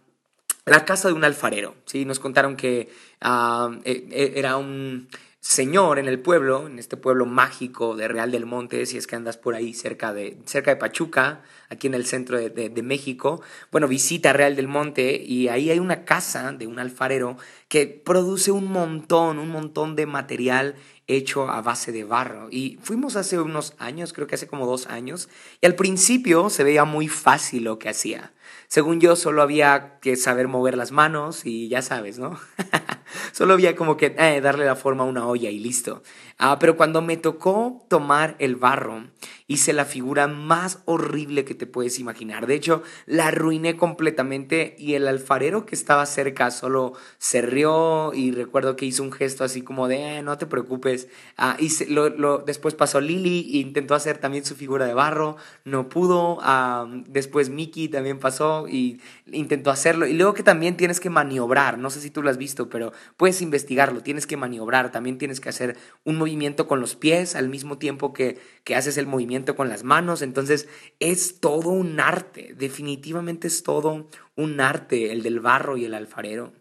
la 0.66 0.84
casa 0.84 1.08
de 1.08 1.14
un 1.14 1.25
alfarero. 1.25 1.75
¿sí? 1.84 2.05
Nos 2.05 2.20
contaron 2.20 2.56
que 2.56 2.90
ah, 3.20 3.70
e, 3.84 4.06
e, 4.11 4.38
era 4.38 4.56
un 4.56 5.08
señor 5.40 5.99
en 5.99 6.08
el 6.08 6.20
pueblo, 6.20 6.66
en 6.66 6.78
este 6.78 6.96
pueblo 6.96 7.26
mágico 7.26 7.96
de 7.96 8.08
Real 8.08 8.31
del 8.31 8.46
Monte, 8.46 8.87
si 8.87 8.96
es 8.96 9.06
que 9.06 9.14
andas 9.14 9.37
por 9.37 9.55
ahí 9.55 9.75
cerca 9.75 10.14
de, 10.14 10.38
cerca 10.46 10.70
de 10.70 10.78
Pachuca, 10.78 11.43
aquí 11.69 11.87
en 11.87 11.93
el 11.93 12.06
centro 12.06 12.38
de, 12.38 12.49
de, 12.49 12.82
México. 12.82 13.43
Bueno, 13.70 13.87
visita 13.87 14.32
Real 14.32 14.56
del 14.56 14.69
Monte 14.69 15.22
y 15.22 15.49
ahí 15.49 15.70
hay 15.70 15.78
una 15.78 16.06
casa 16.06 16.52
de 16.52 16.66
un 16.66 16.78
alfarero 16.78 17.37
que 17.69 17.87
produce 17.87 18.52
un 18.52 18.72
montón, 18.72 19.38
un 19.38 19.50
montón 19.50 19.96
de 19.96 20.06
material 20.06 20.76
hecho 21.08 21.50
a 21.50 21.61
base 21.61 21.93
de 21.93 22.05
barro. 22.05 22.49
Y 22.50 22.78
fuimos 22.82 23.16
hace 23.16 23.38
unos 23.38 23.75
años, 23.78 24.14
creo 24.14 24.26
que 24.26 24.37
hace 24.37 24.46
como 24.46 24.66
dos 24.66 24.87
años, 24.87 25.28
y 25.61 25.66
al 25.66 25.75
principio 25.75 26.49
se 26.49 26.64
veía 26.64 26.87
muy 26.87 27.08
fácil 27.08 27.64
lo 27.64 27.78
que 27.78 27.90
hacía. 27.90 28.32
Según 28.75 29.00
yo, 29.00 29.15
solo 29.15 29.41
había 29.41 30.00
que 30.00 30.17
saber 30.17 30.49
mover 30.49 30.76
las 30.76 30.91
manos 30.91 31.47
y 31.47 31.69
ya 31.69 31.81
sabes, 31.81 32.19
¿no? 32.19 32.37
solo 33.32 33.55
había 33.55 33.76
como 33.76 33.97
que 33.97 34.17
eh, 34.19 34.41
darle 34.41 34.64
la 34.64 34.75
forma 34.75 35.04
a 35.04 35.07
una 35.07 35.28
olla 35.28 35.49
y 35.49 35.61
listo. 35.61 36.02
Ah, 36.38 36.59
pero 36.59 36.76
cuando 36.76 37.00
me 37.00 37.16
tocó 37.16 37.87
tomar 37.88 38.35
el 38.40 38.57
barro, 38.57 39.04
hice 39.46 39.74
la 39.74 39.84
figura 39.84 40.26
más 40.26 40.78
horrible 40.86 41.44
que 41.44 41.54
te 41.54 41.66
puedes 41.66 41.98
imaginar. 41.98 42.46
De 42.46 42.54
hecho, 42.54 42.82
la 43.04 43.26
arruiné 43.26 43.76
completamente 43.76 44.74
y 44.78 44.94
el 44.94 45.06
alfarero 45.06 45.66
que 45.66 45.74
estaba 45.74 46.06
cerca 46.06 46.50
solo 46.50 46.94
se 47.18 47.42
rió 47.42 48.14
y 48.14 48.30
recuerdo 48.30 48.74
que 48.76 48.86
hizo 48.86 49.02
un 49.02 49.12
gesto 49.12 49.44
así 49.44 49.60
como 49.60 49.86
de, 49.86 50.18
eh, 50.18 50.22
no 50.22 50.38
te 50.38 50.46
preocupes. 50.46 51.08
Ah, 51.36 51.58
y 51.58 51.68
lo, 51.86 52.38
después 52.38 52.74
pasó 52.74 53.00
Lily 53.02 53.50
e 53.54 53.58
intentó 53.58 53.94
hacer 53.94 54.16
también 54.16 54.46
su 54.46 54.54
figura 54.54 54.86
de 54.86 54.94
barro, 54.94 55.36
no 55.64 55.90
pudo. 55.90 56.38
Ah, 56.40 56.86
después 57.06 57.50
Mickey 57.50 57.88
también 57.88 58.18
pasó 58.18 58.66
y 58.66 59.00
intentó 59.30 59.70
hacerlo. 59.70 60.06
Y 60.06 60.14
luego 60.14 60.32
que 60.32 60.42
también 60.42 60.78
tienes 60.78 61.00
que 61.00 61.10
maniobrar, 61.10 61.76
no 61.78 61.90
sé 61.90 62.00
si 62.00 62.10
tú 62.10 62.22
lo 62.22 62.30
has 62.30 62.38
visto, 62.38 62.70
pero 62.70 62.92
puedes 63.18 63.42
investigarlo, 63.42 64.00
tienes 64.00 64.26
que 64.26 64.38
maniobrar, 64.38 64.90
también 64.90 65.18
tienes 65.18 65.40
que 65.40 65.50
hacer 65.50 65.76
un 66.04 66.16
movimiento 66.16 66.66
con 66.66 66.80
los 66.80 66.96
pies 66.96 67.36
al 67.36 67.50
mismo 67.50 67.76
tiempo 67.76 68.14
que, 68.14 68.38
que 68.64 68.74
haces 68.74 68.96
el 68.96 69.06
movimiento 69.06 69.34
con 69.57 69.69
las 69.69 69.85
manos. 69.85 70.23
Entonces 70.23 70.69
es 71.00 71.41
todo 71.41 71.71
un 71.71 72.00
arte, 72.00 72.55
definitivamente 72.57 73.49
es 73.49 73.62
todo 73.62 74.09
un 74.37 74.61
arte 74.61 75.12
el 75.12 75.23
del 75.23 75.41
barro 75.41 75.76
y 75.76 75.85
el 75.85 75.95
alfarero. 75.95 76.53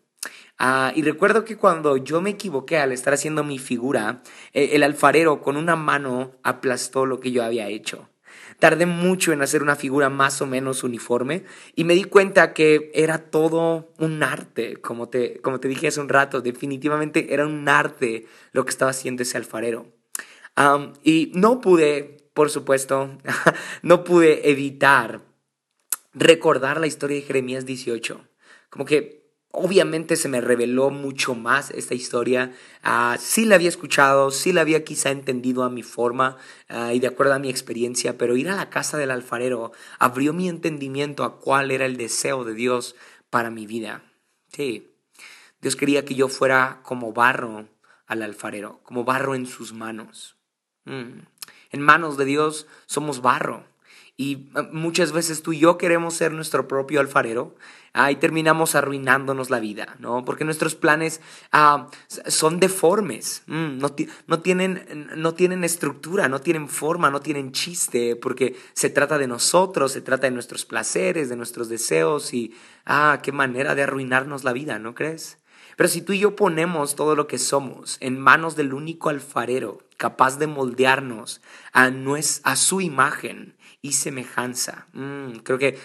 Ah, 0.57 0.93
y 0.95 1.01
recuerdo 1.01 1.43
que 1.43 1.57
cuando 1.57 1.97
yo 1.97 2.21
me 2.21 2.31
equivoqué 2.31 2.77
al 2.77 2.91
estar 2.91 3.13
haciendo 3.13 3.43
mi 3.43 3.59
figura, 3.59 4.21
eh, 4.53 4.71
el 4.73 4.83
alfarero 4.83 5.41
con 5.41 5.57
una 5.57 5.75
mano 5.75 6.31
aplastó 6.43 7.05
lo 7.05 7.19
que 7.19 7.31
yo 7.31 7.43
había 7.43 7.67
hecho. 7.67 8.09
Tardé 8.59 8.85
mucho 8.85 9.33
en 9.33 9.41
hacer 9.41 9.61
una 9.61 9.75
figura 9.75 10.09
más 10.09 10.41
o 10.41 10.47
menos 10.47 10.83
uniforme 10.83 11.43
y 11.75 11.83
me 11.83 11.95
di 11.95 12.03
cuenta 12.03 12.53
que 12.53 12.91
era 12.93 13.17
todo 13.29 13.91
un 13.97 14.23
arte, 14.23 14.77
como 14.77 15.09
te, 15.09 15.41
como 15.41 15.59
te 15.59 15.67
dije 15.67 15.87
hace 15.87 15.99
un 15.99 16.09
rato, 16.09 16.41
definitivamente 16.41 17.33
era 17.33 17.45
un 17.45 17.67
arte 17.67 18.27
lo 18.51 18.63
que 18.63 18.69
estaba 18.69 18.91
haciendo 18.91 19.23
ese 19.23 19.37
alfarero. 19.37 19.87
y 21.03 21.31
no 21.35 21.61
pude 21.61 22.22
por 22.33 22.49
supuesto, 22.49 23.17
no 23.81 24.03
pude 24.03 24.49
evitar 24.49 25.21
recordar 26.13 26.79
la 26.79 26.87
historia 26.87 27.17
de 27.17 27.23
Jeremías 27.23 27.65
18. 27.65 28.27
Como 28.69 28.85
que 28.85 29.23
obviamente 29.51 30.15
se 30.15 30.29
me 30.29 30.41
reveló 30.41 30.89
mucho 30.89 31.35
más 31.35 31.69
esta 31.71 31.93
historia. 31.93 32.51
Uh, 32.83 33.17
sí 33.19 33.45
la 33.45 33.55
había 33.55 33.69
escuchado, 33.69 34.31
sí 34.31 34.51
la 34.51 34.61
había 34.61 34.83
quizá 34.83 35.11
entendido 35.11 35.63
a 35.63 35.69
mi 35.69 35.83
forma 35.83 36.37
ah, 36.69 36.91
y 36.93 36.99
de 36.99 37.07
acuerdo 37.07 37.33
a 37.33 37.39
mi 37.39 37.49
experiencia, 37.49 38.17
pero 38.17 38.35
ir 38.35 38.49
a 38.49 38.55
la 38.55 38.69
casa 38.69 38.97
del 38.97 39.11
alfarero 39.11 39.71
abrió 39.99 40.33
mi 40.33 40.49
entendimiento 40.49 41.23
a 41.23 41.39
cuál 41.39 41.69
era 41.69 41.85
el 41.85 41.97
deseo 41.97 42.43
de 42.43 42.55
Dios 42.55 42.95
para 43.29 43.51
mi 43.51 43.67
vida. 43.67 44.03
Sí. 44.51 44.89
Dios 45.61 45.75
quería 45.75 46.03
que 46.03 46.15
yo 46.15 46.27
fuera 46.27 46.81
como 46.83 47.13
barro 47.13 47.69
al 48.07 48.23
alfarero, 48.23 48.81
como 48.83 49.03
barro 49.03 49.35
en 49.35 49.45
sus 49.45 49.71
manos. 49.71 50.35
Mm. 50.85 51.21
En 51.73 51.81
manos 51.81 52.17
de 52.17 52.25
Dios 52.25 52.67
somos 52.85 53.21
barro. 53.21 53.65
Y 54.15 54.51
ah, 54.53 54.69
muchas 54.71 55.11
veces 55.11 55.41
tú 55.41 55.53
y 55.53 55.59
yo 55.59 55.77
queremos 55.77 56.13
ser 56.13 56.31
nuestro 56.31 56.67
propio 56.67 56.99
alfarero. 56.99 57.55
Ahí 57.93 58.15
terminamos 58.15 58.75
arruinándonos 58.75 59.49
la 59.49 59.59
vida, 59.59 59.95
¿no? 59.99 60.23
Porque 60.23 60.45
nuestros 60.45 60.75
planes 60.75 61.19
ah, 61.51 61.89
son 62.07 62.59
deformes, 62.59 63.43
mm, 63.47 63.77
no, 63.79 63.95
no, 64.27 64.39
tienen, 64.39 65.11
no 65.15 65.33
tienen 65.33 65.63
estructura, 65.63 66.27
no 66.27 66.41
tienen 66.41 66.69
forma, 66.69 67.11
no 67.11 67.21
tienen 67.21 67.51
chiste, 67.51 68.15
porque 68.15 68.55
se 68.73 68.89
trata 68.89 69.17
de 69.17 69.27
nosotros, 69.27 69.91
se 69.91 70.01
trata 70.01 70.27
de 70.27 70.31
nuestros 70.31 70.65
placeres, 70.65 71.29
de 71.29 71.35
nuestros 71.35 71.69
deseos 71.69 72.33
y, 72.33 72.55
ah, 72.85 73.19
qué 73.21 73.31
manera 73.31 73.75
de 73.75 73.83
arruinarnos 73.83 74.43
la 74.43 74.53
vida, 74.53 74.79
¿no 74.79 74.95
crees? 74.95 75.42
Pero 75.75 75.89
si 75.89 76.01
tú 76.01 76.13
y 76.13 76.19
yo 76.19 76.35
ponemos 76.35 76.95
todo 76.95 77.15
lo 77.15 77.27
que 77.27 77.37
somos 77.37 77.97
en 77.99 78.19
manos 78.19 78.55
del 78.55 78.73
único 78.73 79.09
alfarero, 79.09 79.79
capaz 79.97 80.37
de 80.37 80.47
moldearnos 80.47 81.41
a, 81.71 81.89
a 82.43 82.55
su 82.55 82.81
imagen 82.81 83.55
y 83.81 83.93
semejanza, 83.93 84.87
mm, 84.93 85.39
creo 85.43 85.57
que 85.57 85.77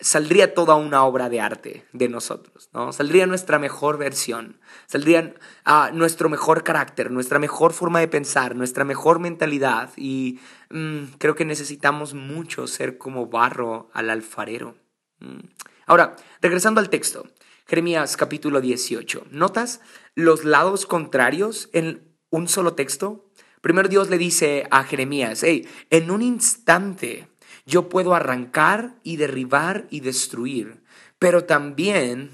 saldría 0.00 0.54
toda 0.54 0.74
una 0.74 1.04
obra 1.04 1.28
de 1.28 1.40
arte 1.40 1.86
de 1.92 2.08
nosotros, 2.08 2.68
¿no? 2.72 2.92
Saldría 2.92 3.26
nuestra 3.26 3.60
mejor 3.60 3.96
versión, 3.96 4.58
saldría 4.86 5.34
uh, 5.66 5.94
nuestro 5.94 6.28
mejor 6.28 6.64
carácter, 6.64 7.12
nuestra 7.12 7.38
mejor 7.38 7.72
forma 7.72 8.00
de 8.00 8.08
pensar, 8.08 8.56
nuestra 8.56 8.84
mejor 8.84 9.20
mentalidad 9.20 9.90
y 9.96 10.40
mm, 10.70 11.14
creo 11.18 11.36
que 11.36 11.44
necesitamos 11.44 12.12
mucho 12.12 12.66
ser 12.66 12.98
como 12.98 13.26
barro 13.26 13.88
al 13.92 14.10
alfarero. 14.10 14.74
Mm. 15.20 15.46
Ahora, 15.86 16.16
regresando 16.40 16.80
al 16.80 16.90
texto, 16.90 17.24
Jeremías 17.66 18.16
capítulo 18.16 18.60
18. 18.60 19.28
¿Notas 19.30 19.80
los 20.14 20.44
lados 20.44 20.84
contrarios 20.84 21.70
en 21.72 22.14
un 22.28 22.46
solo 22.46 22.74
texto? 22.74 23.30
Primero 23.62 23.88
Dios 23.88 24.10
le 24.10 24.18
dice 24.18 24.66
a 24.70 24.84
Jeremías, 24.84 25.42
hey, 25.42 25.66
en 25.88 26.10
un 26.10 26.20
instante 26.20 27.28
yo 27.64 27.88
puedo 27.88 28.14
arrancar 28.14 28.96
y 29.02 29.16
derribar 29.16 29.86
y 29.88 30.00
destruir, 30.00 30.82
pero 31.18 31.44
también 31.44 32.30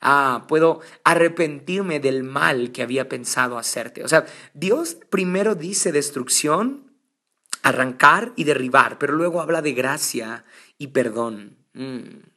ah, 0.00 0.46
puedo 0.48 0.80
arrepentirme 1.04 2.00
del 2.00 2.24
mal 2.24 2.72
que 2.72 2.82
había 2.82 3.08
pensado 3.08 3.58
hacerte. 3.58 4.02
O 4.02 4.08
sea, 4.08 4.26
Dios 4.52 4.98
primero 5.08 5.54
dice 5.54 5.92
destrucción, 5.92 6.92
arrancar 7.62 8.32
y 8.34 8.42
derribar, 8.42 8.98
pero 8.98 9.12
luego 9.12 9.40
habla 9.40 9.62
de 9.62 9.74
gracia 9.74 10.44
y 10.76 10.88
perdón. 10.88 11.58
Mm. 11.74 12.31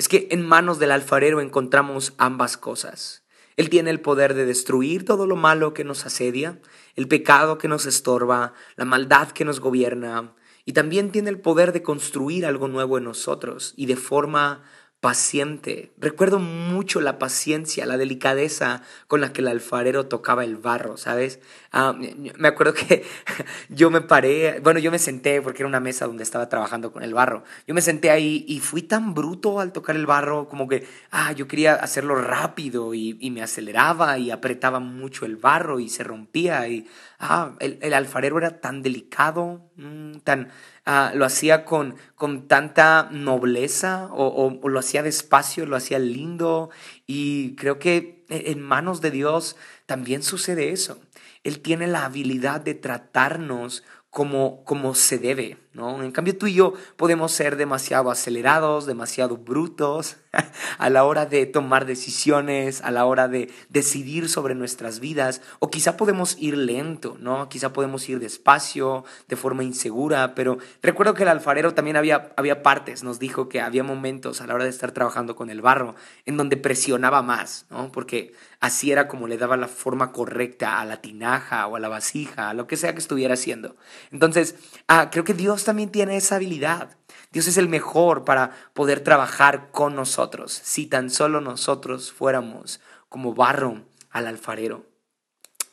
Es 0.00 0.08
que 0.08 0.28
en 0.30 0.40
manos 0.40 0.78
del 0.78 0.92
alfarero 0.92 1.42
encontramos 1.42 2.14
ambas 2.16 2.56
cosas. 2.56 3.22
Él 3.58 3.68
tiene 3.68 3.90
el 3.90 4.00
poder 4.00 4.32
de 4.32 4.46
destruir 4.46 5.04
todo 5.04 5.26
lo 5.26 5.36
malo 5.36 5.74
que 5.74 5.84
nos 5.84 6.06
asedia, 6.06 6.58
el 6.96 7.06
pecado 7.06 7.58
que 7.58 7.68
nos 7.68 7.84
estorba, 7.84 8.54
la 8.76 8.86
maldad 8.86 9.28
que 9.32 9.44
nos 9.44 9.60
gobierna, 9.60 10.32
y 10.64 10.72
también 10.72 11.10
tiene 11.10 11.28
el 11.28 11.38
poder 11.38 11.74
de 11.74 11.82
construir 11.82 12.46
algo 12.46 12.66
nuevo 12.66 12.96
en 12.96 13.04
nosotros 13.04 13.74
y 13.76 13.84
de 13.84 13.96
forma 13.96 14.62
paciente. 15.00 15.92
Recuerdo 15.98 16.38
mucho 16.38 17.02
la 17.02 17.18
paciencia, 17.18 17.84
la 17.84 17.98
delicadeza 17.98 18.80
con 19.06 19.20
la 19.20 19.34
que 19.34 19.42
el 19.42 19.48
alfarero 19.48 20.06
tocaba 20.06 20.44
el 20.44 20.56
barro, 20.56 20.96
¿sabes? 20.96 21.40
Ah, 21.72 21.94
me 22.36 22.48
acuerdo 22.48 22.74
que 22.74 23.04
yo 23.68 23.90
me 23.90 24.00
paré, 24.00 24.58
bueno, 24.60 24.80
yo 24.80 24.90
me 24.90 24.98
senté 24.98 25.40
porque 25.40 25.62
era 25.62 25.68
una 25.68 25.78
mesa 25.78 26.06
donde 26.06 26.24
estaba 26.24 26.48
trabajando 26.48 26.92
con 26.92 27.04
el 27.04 27.14
barro. 27.14 27.44
Yo 27.66 27.74
me 27.74 27.80
senté 27.80 28.10
ahí 28.10 28.44
y 28.48 28.58
fui 28.58 28.82
tan 28.82 29.14
bruto 29.14 29.60
al 29.60 29.72
tocar 29.72 29.94
el 29.94 30.06
barro 30.06 30.48
como 30.48 30.66
que, 30.66 30.86
ah, 31.12 31.30
yo 31.32 31.46
quería 31.46 31.74
hacerlo 31.74 32.16
rápido 32.16 32.92
y, 32.92 33.16
y 33.20 33.30
me 33.30 33.42
aceleraba 33.42 34.18
y 34.18 34.32
apretaba 34.32 34.80
mucho 34.80 35.26
el 35.26 35.36
barro 35.36 35.78
y 35.78 35.88
se 35.88 36.02
rompía 36.02 36.66
y, 36.66 36.88
ah, 37.20 37.52
el, 37.60 37.78
el 37.82 37.94
alfarero 37.94 38.38
era 38.38 38.60
tan 38.60 38.82
delicado, 38.82 39.70
mm, 39.76 40.18
tan 40.24 40.48
Ah, 40.86 41.12
lo 41.14 41.24
hacía 41.24 41.64
con, 41.64 41.94
con 42.16 42.48
tanta 42.48 43.08
nobleza 43.12 44.08
o, 44.12 44.58
o, 44.60 44.68
lo 44.68 44.80
hacía 44.80 45.02
despacio, 45.02 45.66
lo 45.66 45.76
hacía 45.76 45.98
lindo 45.98 46.70
y 47.06 47.54
creo 47.56 47.78
que 47.78 48.24
en 48.28 48.60
manos 48.60 49.00
de 49.00 49.10
Dios 49.10 49.56
también 49.86 50.22
sucede 50.22 50.70
eso. 50.70 50.98
Él 51.42 51.60
tiene 51.60 51.86
la 51.86 52.04
habilidad 52.04 52.60
de 52.60 52.74
tratarnos 52.74 53.84
como, 54.10 54.64
como 54.64 54.94
se 54.94 55.18
debe, 55.18 55.56
¿no? 55.72 56.02
En 56.02 56.10
cambio 56.10 56.36
tú 56.36 56.46
y 56.46 56.54
yo 56.54 56.74
podemos 56.96 57.32
ser 57.32 57.56
demasiado 57.56 58.10
acelerados, 58.10 58.86
demasiado 58.86 59.36
brutos 59.36 60.16
a 60.78 60.90
la 60.90 61.04
hora 61.04 61.26
de 61.26 61.46
tomar 61.46 61.86
decisiones, 61.86 62.82
a 62.82 62.90
la 62.90 63.04
hora 63.04 63.28
de 63.28 63.52
decidir 63.68 64.28
sobre 64.28 64.54
nuestras 64.54 65.00
vidas, 65.00 65.42
o 65.58 65.70
quizá 65.70 65.96
podemos 65.96 66.36
ir 66.38 66.56
lento, 66.56 67.16
¿no? 67.20 67.48
Quizá 67.48 67.72
podemos 67.72 68.08
ir 68.08 68.18
despacio, 68.18 69.04
de 69.28 69.36
forma 69.36 69.64
insegura, 69.64 70.34
pero 70.34 70.58
recuerdo 70.82 71.14
que 71.14 71.22
el 71.22 71.28
alfarero 71.28 71.74
también 71.74 71.96
había, 71.96 72.32
había 72.36 72.62
partes, 72.62 73.02
nos 73.02 73.18
dijo 73.18 73.48
que 73.48 73.60
había 73.60 73.84
momentos 73.84 74.40
a 74.40 74.46
la 74.46 74.54
hora 74.54 74.64
de 74.64 74.70
estar 74.70 74.92
trabajando 74.92 75.36
con 75.36 75.50
el 75.50 75.60
barro 75.60 75.94
en 76.26 76.36
donde 76.36 76.56
presionaba 76.56 77.22
más, 77.22 77.66
¿no? 77.70 77.92
Porque 77.92 78.34
así 78.60 78.92
era 78.92 79.08
como 79.08 79.26
le 79.26 79.38
daba 79.38 79.56
la 79.56 79.68
forma 79.68 80.12
correcta 80.12 80.80
a 80.80 80.84
la 80.84 81.00
tinaja 81.00 81.66
o 81.66 81.76
a 81.76 81.80
la 81.80 81.88
vasija, 81.88 82.50
a 82.50 82.54
lo 82.54 82.66
que 82.66 82.76
sea 82.76 82.92
que 82.92 82.98
estuviera 82.98 83.34
haciendo. 83.34 83.76
Entonces, 84.12 84.54
ah, 84.86 85.08
creo 85.10 85.24
que 85.24 85.34
Dios 85.34 85.59
también 85.64 85.90
tiene 85.90 86.16
esa 86.16 86.36
habilidad. 86.36 86.96
Dios 87.32 87.46
es 87.46 87.56
el 87.56 87.68
mejor 87.68 88.24
para 88.24 88.50
poder 88.74 89.00
trabajar 89.00 89.70
con 89.70 89.94
nosotros, 89.94 90.52
si 90.52 90.86
tan 90.86 91.10
solo 91.10 91.40
nosotros 91.40 92.12
fuéramos 92.12 92.80
como 93.08 93.34
barro 93.34 93.82
al 94.10 94.26
alfarero. 94.26 94.90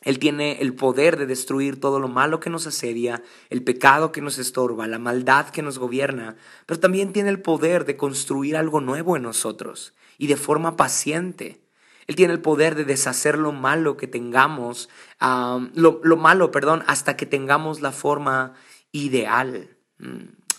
Él 0.02 0.18
tiene 0.18 0.60
el 0.60 0.74
poder 0.74 1.18
de 1.18 1.26
destruir 1.26 1.80
todo 1.80 1.98
lo 1.98 2.08
malo 2.08 2.38
que 2.38 2.50
nos 2.50 2.66
asedia, 2.66 3.22
el 3.50 3.64
pecado 3.64 4.12
que 4.12 4.20
nos 4.20 4.38
estorba, 4.38 4.86
la 4.86 4.98
maldad 4.98 5.48
que 5.48 5.62
nos 5.62 5.78
gobierna, 5.78 6.36
pero 6.66 6.78
también 6.78 7.12
tiene 7.12 7.30
el 7.30 7.40
poder 7.42 7.84
de 7.84 7.96
construir 7.96 8.56
algo 8.56 8.80
nuevo 8.80 9.16
en 9.16 9.24
nosotros 9.24 9.94
y 10.16 10.28
de 10.28 10.36
forma 10.36 10.76
paciente. 10.76 11.60
Él 12.06 12.16
tiene 12.16 12.32
el 12.32 12.40
poder 12.40 12.74
de 12.74 12.84
deshacer 12.84 13.36
lo 13.36 13.52
malo 13.52 13.96
que 13.96 14.06
tengamos, 14.06 14.88
lo, 15.20 16.00
lo, 16.02 16.16
malo, 16.16 16.50
perdón, 16.50 16.84
hasta 16.86 17.16
que 17.16 17.26
tengamos 17.26 17.80
la 17.80 17.92
forma 17.92 18.54
ideal. 18.92 19.77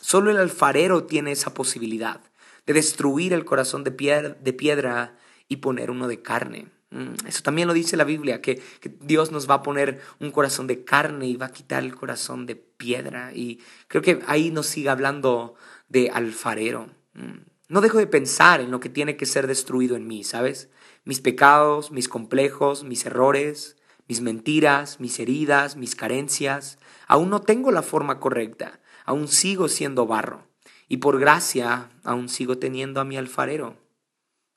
Solo 0.01 0.31
el 0.31 0.37
alfarero 0.37 1.03
tiene 1.03 1.31
esa 1.31 1.53
posibilidad 1.53 2.21
de 2.65 2.73
destruir 2.73 3.33
el 3.33 3.45
corazón 3.45 3.83
de 3.83 3.91
piedra, 3.91 4.35
de 4.39 4.53
piedra 4.53 5.17
y 5.47 5.57
poner 5.57 5.91
uno 5.91 6.07
de 6.07 6.21
carne. 6.21 6.67
Mm. 6.91 7.27
Eso 7.27 7.43
también 7.43 7.67
lo 7.67 7.73
dice 7.73 7.97
la 7.97 8.03
Biblia, 8.03 8.41
que, 8.41 8.61
Dios 9.01 9.31
nos 9.31 9.49
va 9.49 9.55
a 9.55 9.63
poner 9.63 10.01
un 10.19 10.31
corazón 10.31 10.67
de 10.67 10.83
carne 10.83 11.27
y 11.27 11.35
va 11.35 11.47
a 11.47 11.51
quitar 11.51 11.83
el 11.83 11.95
corazón 11.95 12.45
de 12.45 12.55
piedra. 12.55 13.31
Y 13.33 13.59
creo 13.87 14.01
que 14.01 14.19
ahí 14.27 14.51
nos 14.51 14.67
sigue 14.67 14.89
hablando 14.89 15.55
de 15.87 16.09
alfarero. 16.09 16.89
Mm. 17.13 17.39
No 17.67 17.81
dejo 17.81 17.99
de 17.99 18.07
pensar 18.07 18.61
en 18.61 18.71
lo 18.71 18.79
que 18.79 18.89
tiene 18.89 19.15
que 19.15 19.27
ser 19.27 19.45
destruido 19.45 19.95
en 19.95 20.07
mí, 20.07 20.23
¿sabes? 20.23 20.69
Mis 21.03 21.21
pecados, 21.21 21.91
mis 21.91 22.09
complejos, 22.09 22.83
mis 22.83 23.05
errores, 23.05 23.77
mis 24.07 24.21
mentiras, 24.21 24.99
mis 24.99 25.19
heridas, 25.19 25.75
mis 25.75 25.95
carencias. 25.95 26.79
Aún 27.07 27.29
no 27.29 27.41
tengo 27.41 27.71
la 27.71 27.83
forma 27.83 28.19
correcta, 28.19 28.79
aún 29.09 29.27
sigo 29.27 29.69
siendo 29.69 30.05
barro. 30.05 30.47
Y 30.87 30.97
por 30.97 31.19
gracia, 31.19 31.89
aún 32.03 32.29
sigo 32.29 32.59
teniendo 32.59 33.01
a 33.01 33.05
mi 33.05 33.17
alfarero. 33.17 33.75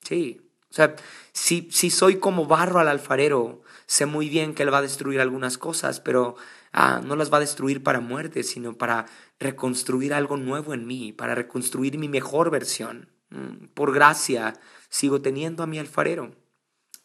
Sí, 0.02 0.42
o 0.71 0.75
sea, 0.75 0.94
si, 1.32 1.68
si 1.71 1.88
soy 1.88 2.16
como 2.16 2.44
barro 2.44 2.78
al 2.78 2.88
alfarero, 2.88 3.62
sé 3.87 4.04
muy 4.04 4.28
bien 4.28 4.52
que 4.52 4.62
él 4.62 4.73
va 4.73 4.78
a 4.78 4.82
destruir 4.82 5.23
algunas 5.23 5.56
cosas, 5.56 6.00
pero 6.00 6.37
ah, 6.71 7.00
no 7.02 7.16
las 7.16 7.32
va 7.32 7.38
a 7.38 7.40
destruir 7.40 7.82
para 7.82 8.00
muerte, 8.00 8.42
sino 8.42 8.76
para 8.76 9.06
reconstruir 9.40 10.12
algo 10.12 10.37
nuevo 10.37 10.75
en 10.75 10.87
mí, 10.87 11.12
para 11.12 11.35
reconstruir 11.35 11.97
mi 11.97 12.09
mejor 12.09 12.50
versión. 12.50 13.09
Mm, 13.30 13.68
por 13.73 13.94
gracia, 13.94 14.52
sigo 14.90 15.23
teniendo 15.23 15.62
a 15.62 15.66
mi 15.66 15.78
alfarero. 15.78 16.37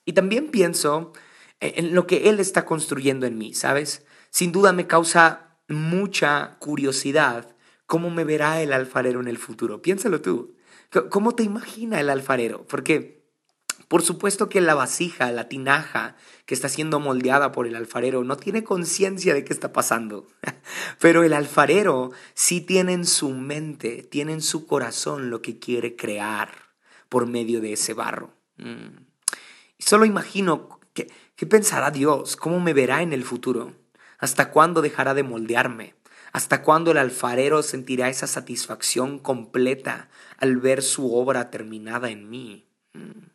Y 0.03 0.11
también 0.11 0.51
pienso 0.51 1.13
en 1.61 1.95
lo 1.95 2.07
que 2.07 2.27
Él 2.27 2.41
está 2.41 2.65
construyendo 2.65 3.25
en 3.25 3.37
mí, 3.37 3.53
¿sabes? 3.53 4.05
Sin 4.31 4.51
duda 4.51 4.73
me 4.73 4.85
causa 4.85 5.46
mucha 5.67 6.57
curiosidad 6.59 7.55
cómo 7.85 8.09
me 8.09 8.23
verá 8.23 8.61
el 8.61 8.73
alfarero 8.73 9.19
en 9.21 9.27
el 9.27 9.37
futuro. 9.37 9.81
Piénsalo 9.81 10.21
tú. 10.21 10.55
¿Cómo 11.09 11.35
te 11.35 11.43
imagina 11.43 11.99
el 11.99 12.09
alfarero? 12.09 12.65
Porque 12.67 13.17
por 13.87 14.01
supuesto 14.01 14.49
que 14.49 14.59
la 14.59 14.75
vasija, 14.75 15.31
la 15.31 15.47
tinaja 15.47 16.17
que 16.45 16.53
está 16.53 16.67
siendo 16.67 16.99
moldeada 16.99 17.53
por 17.53 17.67
el 17.67 17.75
alfarero 17.75 18.23
no 18.23 18.35
tiene 18.35 18.63
conciencia 18.63 19.33
de 19.33 19.45
qué 19.45 19.53
está 19.53 19.71
pasando. 19.71 20.27
Pero 20.99 21.23
el 21.23 21.33
alfarero 21.33 22.11
sí 22.33 22.59
tiene 22.59 22.93
en 22.93 23.05
su 23.05 23.29
mente, 23.29 24.03
tiene 24.03 24.33
en 24.33 24.41
su 24.41 24.67
corazón 24.67 25.29
lo 25.29 25.41
que 25.41 25.59
quiere 25.59 25.95
crear 25.95 26.51
por 27.07 27.27
medio 27.27 27.61
de 27.61 27.73
ese 27.73 27.93
barro. 27.93 28.33
Mm. 28.57 29.05
Solo 29.79 30.05
imagino 30.05 30.79
qué 30.93 31.45
pensará 31.45 31.91
Dios, 31.91 32.35
cómo 32.35 32.59
me 32.59 32.73
verá 32.73 33.03
en 33.03 33.13
el 33.13 33.23
futuro, 33.23 33.73
hasta 34.17 34.51
cuándo 34.51 34.81
dejará 34.81 35.13
de 35.13 35.23
moldearme, 35.23 35.95
hasta 36.31 36.61
cuándo 36.61 36.91
el 36.91 36.97
alfarero 36.97 37.63
sentirá 37.63 38.09
esa 38.09 38.27
satisfacción 38.27 39.19
completa 39.19 40.09
al 40.37 40.57
ver 40.57 40.81
su 40.81 41.13
obra 41.15 41.49
terminada 41.49 42.09
en 42.09 42.29
mí. 42.29 42.67
Mm. 42.93 43.27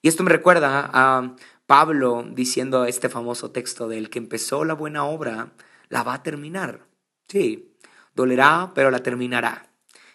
Y 0.00 0.08
esto 0.08 0.24
me 0.24 0.30
recuerda 0.30 0.90
a 0.92 1.36
Pablo 1.66 2.26
diciendo 2.28 2.84
este 2.84 3.08
famoso 3.08 3.52
texto 3.52 3.88
del 3.88 4.10
que 4.10 4.18
empezó 4.18 4.64
la 4.64 4.74
buena 4.74 5.04
obra, 5.04 5.52
la 5.88 6.02
va 6.02 6.14
a 6.14 6.22
terminar. 6.22 6.86
Sí, 7.28 7.76
dolerá, 8.14 8.72
pero 8.74 8.90
la 8.90 9.02
terminará. 9.02 9.68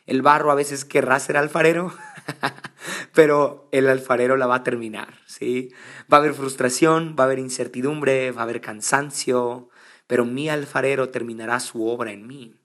El 0.06 0.22
barro 0.22 0.52
a 0.52 0.56
veces 0.56 0.86
querrá 0.86 1.20
ser 1.20 1.38
alfarero, 1.38 1.94
pero 3.14 3.70
el 3.72 3.88
alfarero 3.88 4.38
la 4.38 4.48
va 4.48 4.56
a 4.56 4.64
terminar, 4.64 5.20
¿sí? 5.26 5.72
Va 6.12 6.18
a 6.18 6.20
haber 6.20 6.34
frustración, 6.34 7.16
va 7.18 7.24
a 7.24 7.28
haber 7.28 7.40
incertidumbre, 7.40 8.32
va 8.32 8.42
a 8.42 8.44
haber 8.44 8.62
cansancio, 8.62 9.70
pero 10.08 10.26
mi 10.26 10.50
alfarero 10.50 11.10
terminará 11.10 11.60
su 11.60 11.86
obra 11.86 12.12
en 12.12 12.26
mí. 12.28 12.56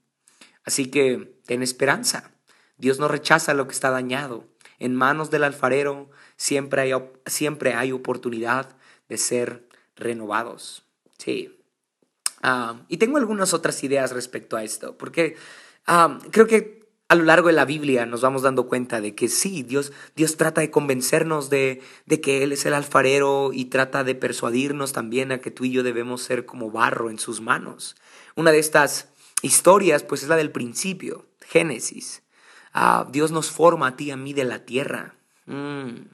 Así 0.65 0.91
que 0.91 1.41
ten 1.45 1.63
esperanza. 1.63 2.31
Dios 2.79 2.99
no 2.99 3.09
rechaza 3.09 3.55
lo 3.55 3.67
que 3.67 3.75
está 3.75 3.91
dañado. 3.91 4.49
En 4.79 4.95
manos 4.95 5.31
del 5.31 5.45
alfarero 5.45 6.11
siempre 6.37 6.83
hay, 6.83 6.93
siempre 7.27 7.75
hay 7.75 7.93
oportunidad 7.93 8.77
de 9.09 9.19
ser 9.19 9.69
renovados. 9.97 10.85
Sí. 11.19 11.59
Ah, 12.43 12.81
y 12.89 12.97
tengo 12.97 13.19
algunas 13.19 13.55
otras 13.55 13.83
ideas 13.85 14.13
respecto 14.13 14.57
a 14.57 14.65
esto, 14.65 14.99
porque 14.99 15.37
ah, 15.87 16.19
creo 16.31 16.47
que 16.47 16.82
a 17.13 17.15
lo 17.15 17.25
largo 17.25 17.49
de 17.49 17.53
la 17.53 17.67
Biblia 17.67 18.07
nos 18.07 18.23
vamos 18.23 18.41
dando 18.41 18.69
cuenta 18.69 19.03
de 19.03 19.15
que 19.15 19.29
sí, 19.29 19.63
Dios, 19.63 19.93
Dios 20.17 20.39
trata 20.39 20.63
de 20.63 20.71
convencernos 20.71 21.51
de, 21.51 21.83
de, 22.07 22.23
que 22.23 22.43
Él 22.43 22.53
es 22.53 22.65
el 22.65 22.73
alfarero 22.73 23.51
y 23.53 23.67
trata 23.67 24.03
de 24.03 24.15
persuadirnos 24.15 24.95
también 24.95 25.31
a 25.31 25.37
que 25.37 25.51
tú 25.51 25.67
y 25.67 25.73
yo 25.73 25.83
debemos 25.83 26.23
ser 26.23 26.47
como 26.47 26.71
barro 26.71 27.11
en 27.11 27.19
sus 27.19 27.43
manos. 27.43 27.97
Una 28.35 28.51
de 28.51 28.61
estas 28.61 29.09
historias 29.43 30.05
pues 30.05 30.23
es 30.23 30.31
la 30.31 30.37
del 30.37 30.53
principio, 30.53 31.27
Génesis. 31.47 32.23
Ah, 32.73 33.07
Dios 33.13 33.31
nos 33.31 33.51
forma 33.51 33.89
a 33.89 33.97
ti 33.97 34.05
y 34.05 34.11
a 34.11 34.17
mí 34.17 34.33
de 34.33 34.45
la 34.45 34.61
tierra. 34.61 35.15
Mm. 35.45 36.07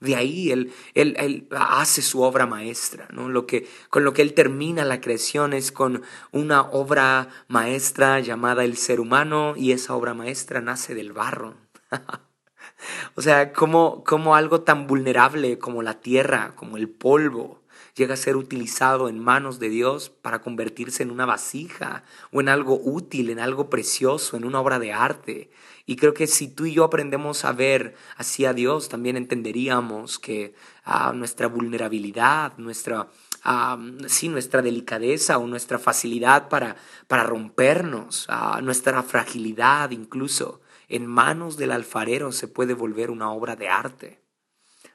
De 0.00 0.16
ahí 0.16 0.50
él, 0.50 0.72
él, 0.94 1.46
hace 1.50 2.00
su 2.00 2.22
obra 2.22 2.46
maestra, 2.46 3.06
¿no? 3.12 3.28
Lo 3.28 3.46
que, 3.46 3.68
con 3.90 4.02
lo 4.02 4.14
que 4.14 4.22
Él 4.22 4.32
termina 4.32 4.84
la 4.86 5.02
creación 5.02 5.52
es 5.52 5.72
con 5.72 6.02
una 6.32 6.62
obra 6.62 7.28
maestra 7.48 8.18
llamada 8.20 8.64
el 8.64 8.78
ser 8.78 8.98
humano 8.98 9.52
y 9.56 9.72
esa 9.72 9.94
obra 9.94 10.14
maestra 10.14 10.62
nace 10.62 10.94
del 10.94 11.12
barro. 11.12 11.56
o 13.14 13.20
sea, 13.20 13.52
como, 13.52 14.02
como 14.02 14.34
algo 14.34 14.62
tan 14.62 14.86
vulnerable 14.86 15.58
como 15.58 15.82
la 15.82 16.00
tierra, 16.00 16.54
como 16.56 16.78
el 16.78 16.88
polvo, 16.88 17.59
llega 17.94 18.14
a 18.14 18.16
ser 18.16 18.36
utilizado 18.36 19.08
en 19.08 19.18
manos 19.18 19.58
de 19.58 19.68
Dios 19.68 20.10
para 20.10 20.40
convertirse 20.40 21.02
en 21.02 21.10
una 21.10 21.26
vasija 21.26 22.04
o 22.32 22.40
en 22.40 22.48
algo 22.48 22.80
útil, 22.82 23.30
en 23.30 23.38
algo 23.38 23.70
precioso, 23.70 24.36
en 24.36 24.44
una 24.44 24.60
obra 24.60 24.78
de 24.78 24.92
arte. 24.92 25.50
Y 25.86 25.96
creo 25.96 26.14
que 26.14 26.26
si 26.26 26.48
tú 26.48 26.66
y 26.66 26.74
yo 26.74 26.84
aprendemos 26.84 27.44
a 27.44 27.52
ver 27.52 27.96
hacia 28.16 28.52
Dios, 28.52 28.88
también 28.88 29.16
entenderíamos 29.16 30.18
que 30.18 30.54
ah, 30.84 31.12
nuestra 31.12 31.48
vulnerabilidad, 31.48 32.56
nuestra, 32.58 33.08
ah, 33.42 33.78
sí, 34.06 34.28
nuestra 34.28 34.62
delicadeza 34.62 35.38
o 35.38 35.46
nuestra 35.46 35.78
facilidad 35.78 36.48
para, 36.48 36.76
para 37.08 37.24
rompernos, 37.24 38.26
ah, 38.28 38.60
nuestra 38.62 39.02
fragilidad 39.02 39.90
incluso, 39.90 40.60
en 40.88 41.06
manos 41.06 41.56
del 41.56 41.72
alfarero 41.72 42.32
se 42.32 42.48
puede 42.48 42.74
volver 42.74 43.10
una 43.10 43.30
obra 43.32 43.56
de 43.56 43.68
arte. 43.68 44.19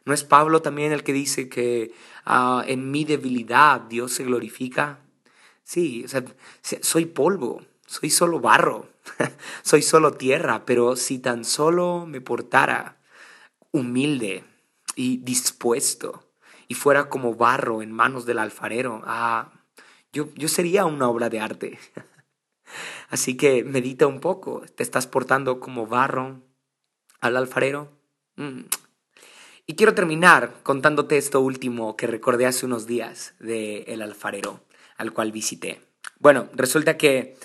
¿No 0.05 0.13
es 0.13 0.23
Pablo 0.23 0.61
también 0.61 0.91
el 0.91 1.03
que 1.03 1.13
dice 1.13 1.49
que 1.49 1.91
en 2.67 2.91
mi 2.91 3.05
debilidad 3.05 3.81
Dios 3.81 4.13
se 4.13 4.23
glorifica? 4.23 4.99
Sí, 5.63 6.03
o 6.05 6.07
sea, 6.07 6.23
soy 6.61 7.05
polvo, 7.07 7.63
soy 7.87 8.11
solo 8.11 8.39
barro, 8.39 8.87
soy 9.63 9.81
solo 9.81 10.13
tierra, 10.13 10.63
pero 10.65 10.95
si 10.95 11.17
tan 11.17 11.43
solo 11.43 12.05
me 12.05 12.21
portara 12.21 12.97
humilde 13.71 14.43
y 14.95 15.17
dispuesto 15.17 16.23
y 16.67 16.75
fuera 16.75 17.09
como 17.09 17.33
barro 17.33 17.81
en 17.81 17.91
manos 17.91 18.27
del 18.27 18.37
alfarero, 18.37 19.01
ah, 19.05 19.53
yo, 20.13 20.29
yo 20.35 20.47
sería 20.47 20.85
una 20.85 21.09
obra 21.09 21.29
de 21.29 21.39
arte. 21.39 21.79
Así 23.09 23.37
que 23.37 23.63
medita 23.63 24.05
un 24.05 24.19
poco, 24.19 24.61
¿te 24.75 24.83
estás 24.83 25.07
portando 25.07 25.59
como 25.59 25.87
barro 25.87 26.41
al 27.21 27.37
alfarero? 27.37 27.91
Mm. 28.35 28.61
Y 29.67 29.75
quiero 29.75 29.95
terminar 29.95 30.53
contándote 30.61 31.17
esto 31.17 31.41
último 31.41 31.97
que 31.97 32.05
recordé 32.05 32.45
hace 32.45 32.65
unos 32.65 32.85
días 32.85 33.33
de 33.39 33.83
el 33.87 34.01
alfarero 34.01 34.59
al 34.97 35.11
cual 35.11 35.31
visité. 35.31 35.81
Bueno, 36.19 36.49
resulta 36.53 36.97
que 36.97 37.37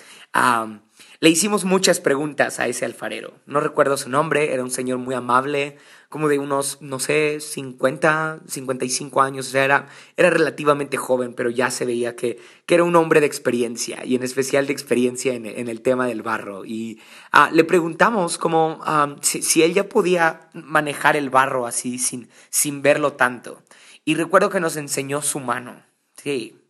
le 1.21 1.29
hicimos 1.29 1.65
muchas 1.65 1.99
preguntas 1.99 2.59
a 2.59 2.67
ese 2.67 2.83
alfarero. 2.83 3.35
No 3.45 3.59
recuerdo 3.59 3.95
su 3.95 4.09
nombre, 4.09 4.55
era 4.55 4.63
un 4.63 4.71
señor 4.71 4.97
muy 4.97 5.13
amable, 5.13 5.77
como 6.09 6.27
de 6.27 6.39
unos, 6.39 6.79
no 6.81 6.99
sé, 6.99 7.39
50, 7.39 8.39
55 8.47 9.21
años, 9.21 9.47
o 9.47 9.51
sea, 9.51 9.63
era, 9.63 9.87
era 10.17 10.31
relativamente 10.31 10.97
joven, 10.97 11.35
pero 11.35 11.51
ya 11.51 11.69
se 11.69 11.85
veía 11.85 12.15
que, 12.15 12.39
que 12.65 12.73
era 12.73 12.83
un 12.83 12.95
hombre 12.95 13.19
de 13.19 13.27
experiencia, 13.27 14.03
y 14.03 14.15
en 14.15 14.23
especial 14.23 14.65
de 14.65 14.73
experiencia 14.73 15.35
en, 15.35 15.45
en 15.45 15.69
el 15.69 15.81
tema 15.81 16.07
del 16.07 16.23
barro. 16.23 16.65
Y 16.65 16.99
ah, 17.31 17.51
le 17.53 17.65
preguntamos 17.65 18.39
como 18.39 18.79
si, 19.21 19.43
si, 19.43 19.61
él 19.61 19.75
ya 19.75 19.87
podía 19.87 20.49
manejar 20.53 21.15
el 21.15 21.29
barro 21.29 21.67
así, 21.67 21.99
sin, 21.99 22.29
sin 22.49 22.81
verlo 22.81 23.13
tanto. 23.13 23.61
Y 24.05 24.15
recuerdo 24.15 24.49
que 24.49 24.59
nos 24.59 24.75
enseñó 24.75 25.21
su 25.21 25.39
mano. 25.39 25.83
Sí, 26.15 26.60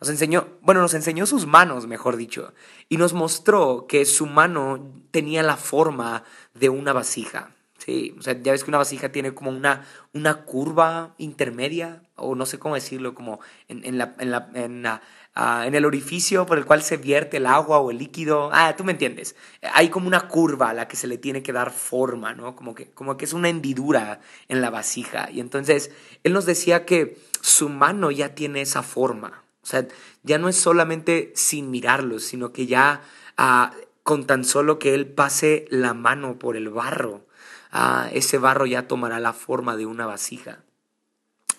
nos 0.00 0.08
enseñó, 0.08 0.48
bueno, 0.62 0.80
nos 0.80 0.94
enseñó 0.94 1.26
sus 1.26 1.46
manos, 1.46 1.86
mejor 1.86 2.16
dicho, 2.16 2.54
y 2.88 2.96
nos 2.96 3.12
mostró 3.12 3.86
que 3.86 4.06
su 4.06 4.26
mano 4.26 4.92
tenía 5.10 5.42
la 5.42 5.56
forma 5.56 6.24
de 6.54 6.70
una 6.70 6.92
vasija. 6.94 7.50
Sí, 7.76 8.14
o 8.18 8.22
sea, 8.22 8.40
ya 8.40 8.52
ves 8.52 8.64
que 8.64 8.70
una 8.70 8.78
vasija 8.78 9.10
tiene 9.10 9.32
como 9.32 9.50
una, 9.50 9.86
una 10.12 10.44
curva 10.44 11.14
intermedia, 11.16 12.02
o 12.14 12.34
no 12.34 12.44
sé 12.44 12.58
cómo 12.58 12.74
decirlo, 12.74 13.14
como 13.14 13.40
en, 13.68 13.84
en, 13.84 13.96
la, 13.96 14.14
en, 14.18 14.82
la, 14.82 15.02
ah, 15.34 15.64
en, 15.66 15.74
el 15.74 15.86
orificio 15.86 16.44
por 16.44 16.58
el 16.58 16.66
cual 16.66 16.82
se 16.82 16.98
vierte 16.98 17.38
el 17.38 17.46
agua 17.46 17.78
o 17.78 17.90
el 17.90 17.96
líquido. 17.96 18.50
Ah, 18.52 18.74
tú 18.76 18.84
me 18.84 18.92
entiendes. 18.92 19.34
Hay 19.72 19.88
como 19.88 20.08
una 20.08 20.28
curva 20.28 20.70
a 20.70 20.74
la 20.74 20.88
que 20.88 20.96
se 20.96 21.06
le 21.06 21.16
tiene 21.16 21.42
que 21.42 21.54
dar 21.54 21.70
forma, 21.70 22.34
¿no? 22.34 22.54
Como 22.54 22.74
que, 22.74 22.90
como 22.90 23.16
que 23.16 23.24
es 23.24 23.32
una 23.32 23.48
hendidura 23.48 24.20
en 24.48 24.60
la 24.60 24.68
vasija. 24.68 25.30
Y 25.30 25.40
entonces 25.40 25.90
él 26.22 26.34
nos 26.34 26.44
decía 26.44 26.84
que 26.84 27.18
su 27.40 27.70
mano 27.70 28.10
ya 28.10 28.34
tiene 28.34 28.60
esa 28.60 28.82
forma. 28.82 29.39
O 29.62 29.66
sea, 29.66 29.86
ya 30.22 30.38
no 30.38 30.48
es 30.48 30.56
solamente 30.56 31.32
sin 31.34 31.70
mirarlo, 31.70 32.18
sino 32.18 32.52
que 32.52 32.66
ya 32.66 33.02
ah, 33.36 33.72
con 34.02 34.26
tan 34.26 34.44
solo 34.44 34.78
que 34.78 34.94
Él 34.94 35.06
pase 35.06 35.66
la 35.70 35.94
mano 35.94 36.38
por 36.38 36.56
el 36.56 36.68
barro, 36.68 37.26
ah, 37.70 38.08
ese 38.12 38.38
barro 38.38 38.66
ya 38.66 38.88
tomará 38.88 39.20
la 39.20 39.32
forma 39.32 39.76
de 39.76 39.86
una 39.86 40.06
vasija. 40.06 40.64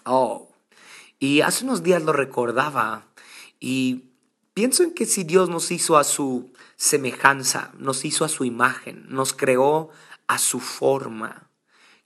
Oh, 0.03 0.49
y 1.19 1.41
hace 1.41 1.63
unos 1.63 1.83
días 1.83 2.01
lo 2.01 2.13
recordaba 2.13 3.05
y 3.59 4.05
pienso 4.53 4.83
en 4.83 4.93
que 4.93 5.05
si 5.05 5.23
Dios 5.23 5.49
nos 5.49 5.71
hizo 5.71 5.97
a 5.97 6.03
su 6.03 6.51
semejanza, 6.75 7.71
nos 7.77 8.03
hizo 8.05 8.25
a 8.25 8.29
su 8.29 8.43
imagen, 8.43 9.05
nos 9.07 9.33
creó 9.33 9.89
a 10.27 10.39
su 10.39 10.59
forma, 10.59 11.49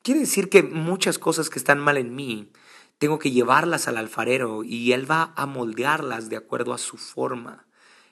quiere 0.05 0.19
decir 0.19 0.49
que 0.49 0.61
muchas 0.61 1.17
cosas 1.17 1.49
que 1.49 1.57
están 1.57 1.79
mal 1.79 1.97
en 1.97 2.15
mí, 2.15 2.51
tengo 3.05 3.19
que 3.19 3.29
llevarlas 3.29 3.87
al 3.87 3.97
alfarero 3.97 4.63
y 4.63 4.91
él 4.91 5.09
va 5.09 5.31
a 5.35 5.45
moldearlas 5.45 6.27
de 6.27 6.37
acuerdo 6.37 6.73
a 6.73 6.79
su 6.79 6.97
forma. 6.97 7.67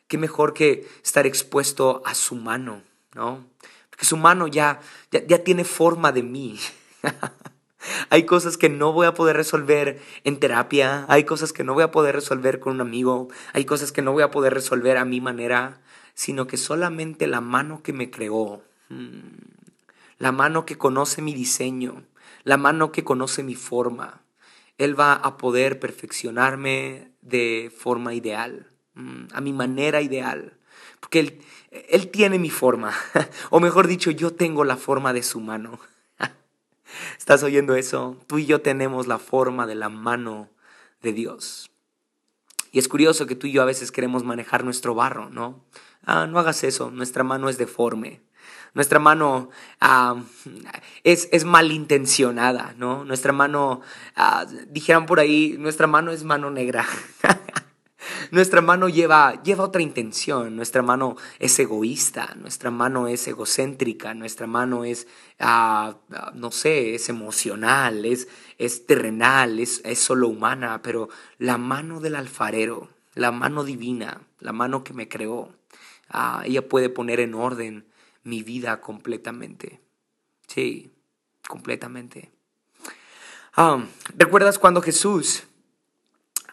Qué 0.08 0.20
mejor 0.20 0.54
que 0.54 0.88
estar 1.04 1.26
expuesto 1.26 2.04
a 2.06 2.14
su 2.14 2.36
mano, 2.36 2.84
¿no? 3.16 3.44
Porque 3.90 4.06
su 4.06 4.18
mano 4.18 4.46
ya, 4.46 4.82
ya, 5.10 5.44
tiene 5.44 5.64
forma 5.64 6.12
de 6.12 6.22
mí. 6.22 6.60
hay 8.12 8.28
cosas 8.28 8.56
que 8.56 8.70
no 8.70 8.94
voy 8.94 9.08
a 9.08 9.16
poder 9.16 9.36
resolver 9.36 10.00
en 10.26 10.40
terapia, 10.40 11.08
hay 11.10 11.24
cosas 11.24 11.54
que 11.54 11.64
no 11.64 11.74
voy 11.74 11.82
a 11.82 11.90
poder 11.90 12.14
resolver 12.14 12.60
con 12.60 12.74
un 12.74 12.82
amigo, 12.82 13.30
hay 13.54 13.66
cosas 13.66 13.92
que 13.92 14.04
no 14.04 14.12
voy 14.12 14.22
a 14.22 14.30
poder 14.30 14.54
resolver 14.54 14.98
a 14.98 15.06
mi 15.06 15.22
manera, 15.22 15.82
sino 16.14 16.46
que 16.46 16.58
solamente 16.58 17.26
la 17.26 17.42
mano 17.42 17.82
que 17.82 17.94
me 17.94 18.12
creó, 18.12 18.62
mm, 18.90 19.22
la 20.20 20.32
mano 20.32 20.68
que 20.68 20.78
conoce 20.78 21.24
mi 21.24 21.34
diseño, 21.34 22.04
la 22.44 22.58
mano 22.58 22.92
que 22.92 23.04
conoce 23.04 23.42
mi 23.42 23.56
forma, 23.56 24.23
él 24.78 25.00
va 25.00 25.14
a 25.14 25.38
poder 25.38 25.80
perfeccionarme 25.80 27.12
de 27.22 27.72
forma 27.76 28.14
ideal, 28.14 28.72
mm, 28.96 29.26
a 29.34 29.42
mi 29.42 29.54
manera 29.54 30.02
ideal. 30.02 30.58
Porque 31.00 31.20
Él, 31.20 31.42
él 31.90 32.10
tiene 32.10 32.40
mi 32.40 32.50
forma, 32.50 32.94
o 33.50 33.60
mejor 33.60 33.88
dicho, 33.88 34.12
yo 34.12 34.34
tengo 34.34 34.64
la 34.64 34.78
forma 34.78 35.14
de 35.14 35.24
su 35.24 35.40
mano. 35.40 35.80
¿Estás 37.18 37.44
oyendo 37.44 37.76
eso? 37.76 38.18
Tú 38.28 38.38
y 38.40 38.46
yo 38.46 38.62
tenemos 38.62 39.08
la 39.08 39.20
forma 39.20 39.68
de 39.68 39.76
la 39.76 39.90
mano 39.90 40.50
de 41.02 41.14
Dios. 41.14 41.70
Y 42.72 42.80
es 42.80 42.88
curioso 42.88 43.28
que 43.28 43.36
tú 43.36 43.48
y 43.48 43.52
yo 43.52 43.62
a 43.62 43.66
veces 43.66 43.92
queremos 43.92 44.24
manejar 44.24 44.64
nuestro 44.64 44.96
barro, 44.96 45.30
¿no? 45.30 45.64
Ah, 46.06 46.26
no 46.26 46.40
hagas 46.40 46.64
eso, 46.64 46.90
nuestra 46.90 47.24
mano 47.24 47.48
es 47.48 47.58
deforme. 47.58 48.22
Nuestra 48.74 48.98
mano 48.98 49.50
ah, 49.80 50.16
es, 51.04 51.30
es, 51.32 51.46
malintencionada, 51.46 52.74
¿no? 52.78 53.06
Nuestra 53.06 53.32
mano, 53.32 53.82
uh, 54.18 54.50
dijeran 54.68 55.06
por 55.06 55.20
ahí, 55.20 55.56
nuestra 55.60 55.86
mano 55.86 56.12
es 56.12 56.24
mano 56.24 56.50
negra. 56.50 56.84
nuestra 58.32 58.62
mano 58.62 58.90
lleva, 58.90 59.44
lleva 59.44 59.64
otra 59.64 59.84
intención, 59.84 60.56
nuestra 60.56 60.82
mano 60.82 61.18
es 61.38 61.58
egoísta, 61.60 62.34
nuestra 62.36 62.72
mano 62.72 63.08
es 63.08 63.28
egocéntrica, 63.28 64.16
nuestra 64.16 64.48
mano 64.48 64.86
es, 64.86 65.08
ah, 65.40 65.96
ah, 66.12 66.32
no 66.34 66.50
sé, 66.50 66.96
es 66.96 67.10
emocional, 67.10 68.06
es, 68.06 68.28
es 68.58 68.88
terrenal, 68.88 69.60
es, 69.60 69.82
es 69.86 70.00
solo 70.00 70.28
humana, 70.30 70.82
pero 70.82 71.10
la 71.38 71.60
mano 71.60 72.00
del 72.00 72.16
alfarero, 72.16 72.90
la 73.14 73.32
mano 73.32 73.64
divina, 73.64 74.22
la 74.40 74.52
mano 74.52 74.84
que 74.84 74.94
me 74.94 75.08
creó, 75.08 75.54
ah, 76.10 76.42
ella 76.44 76.68
puede 76.68 76.90
poner 76.90 77.20
en 77.20 77.36
orden 77.36 77.86
mi 78.24 78.44
vida 78.44 78.82
completamente. 78.82 79.82
Sí, 80.48 80.92
completamente. 81.48 82.32
¿Recuerdas 84.18 84.58
cuando 84.58 84.82
Jesús 84.82 85.44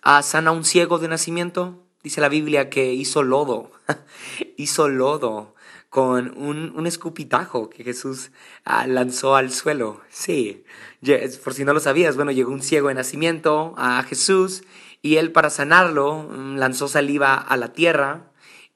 a 0.03 0.23
sana 0.23 0.51
a 0.51 0.53
un 0.53 0.65
ciego 0.65 0.99
de 0.99 1.09
nacimiento. 1.09 1.85
Dice 2.03 2.21
la 2.21 2.29
Biblia 2.29 2.71
que 2.71 2.95
hizo 2.95 3.23
lodo, 3.23 3.71
hizo 4.57 4.89
lodo 4.89 5.55
con 5.91 6.37
un, 6.39 6.87
escupitajo 6.87 7.69
que 7.69 7.85
Jesús 7.85 8.31
ah, 8.65 8.87
lanzó 8.87 9.37
al 9.37 9.51
suelo. 9.51 10.01
Sí, 10.09 10.65
por 11.45 11.53
si 11.53 11.65
no 11.65 11.75
lo 11.75 11.81
sabías, 11.81 12.17
bueno, 12.17 12.31
llegó 12.31 12.53
un 12.53 12.63
ciego 12.63 12.89
de 12.89 12.95
nacimiento 12.95 13.75
a 13.77 14.03
Jesús 14.05 14.63
y 15.03 15.17
él 15.17 15.33
para 15.33 15.51
sanarlo 15.51 16.23
mm, 16.23 16.57
lanzó 16.57 16.89
saliva 16.89 17.35
a 17.35 17.57
la 17.57 17.73
tierra 17.73 18.30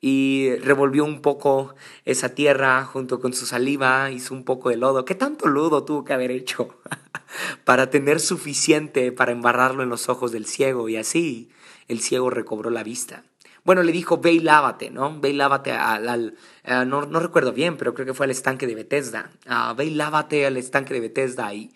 y 0.06 0.54
revolvió 0.56 1.02
un 1.02 1.22
poco 1.22 1.74
esa 2.04 2.34
tierra 2.34 2.84
junto 2.84 3.20
con 3.20 3.32
su 3.32 3.46
saliva, 3.46 4.10
hizo 4.10 4.34
un 4.34 4.44
poco 4.44 4.68
de 4.68 4.76
lodo. 4.76 5.06
¿Qué 5.06 5.14
tanto 5.14 5.48
lodo 5.48 5.82
tuvo 5.84 6.04
que 6.04 6.12
haber 6.12 6.30
hecho? 6.30 6.78
para 7.64 7.88
tener 7.88 8.20
suficiente 8.20 9.12
para 9.12 9.32
embarrarlo 9.32 9.82
en 9.82 9.88
los 9.88 10.10
ojos 10.10 10.30
del 10.30 10.44
ciego 10.44 10.90
y 10.90 10.98
así 10.98 11.48
el 11.88 12.00
ciego 12.00 12.28
recobró 12.28 12.68
la 12.68 12.82
vista. 12.82 13.24
Bueno, 13.64 13.82
le 13.82 13.92
dijo, 13.92 14.18
ve 14.18 14.32
y 14.32 14.40
lávate, 14.40 14.90
¿no? 14.90 15.18
Ve 15.20 15.32
lávate 15.32 15.72
al... 15.72 16.36
Eh, 16.64 16.84
no, 16.84 17.00
recuerdo 17.00 17.54
bien, 17.54 17.78
pero 17.78 17.94
creo 17.94 18.04
que 18.04 18.12
fue 18.12 18.26
al 18.26 18.30
estanque 18.30 18.66
de 18.66 18.74
Bethesda. 18.74 19.30
Uh, 19.46 19.80
al 19.80 20.56
estanque 20.58 20.92
de 20.92 21.00
Bethesda 21.00 21.54
y 21.54 21.72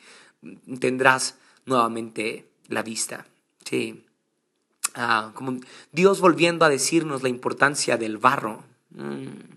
tendrás 0.81 1.39
nuevamente 1.65 2.51
la 2.69 2.83
vista. 2.83 3.25
Sí. 3.65 4.05
Ah, 4.95 5.33
como 5.35 5.61
Dios 5.93 6.21
volviendo 6.21 6.65
a 6.65 6.69
decirnos 6.69 7.23
la 7.23 7.29
importancia 7.29 7.97
del 7.97 8.19
barro. 8.19 8.63
Mm. 8.91 9.57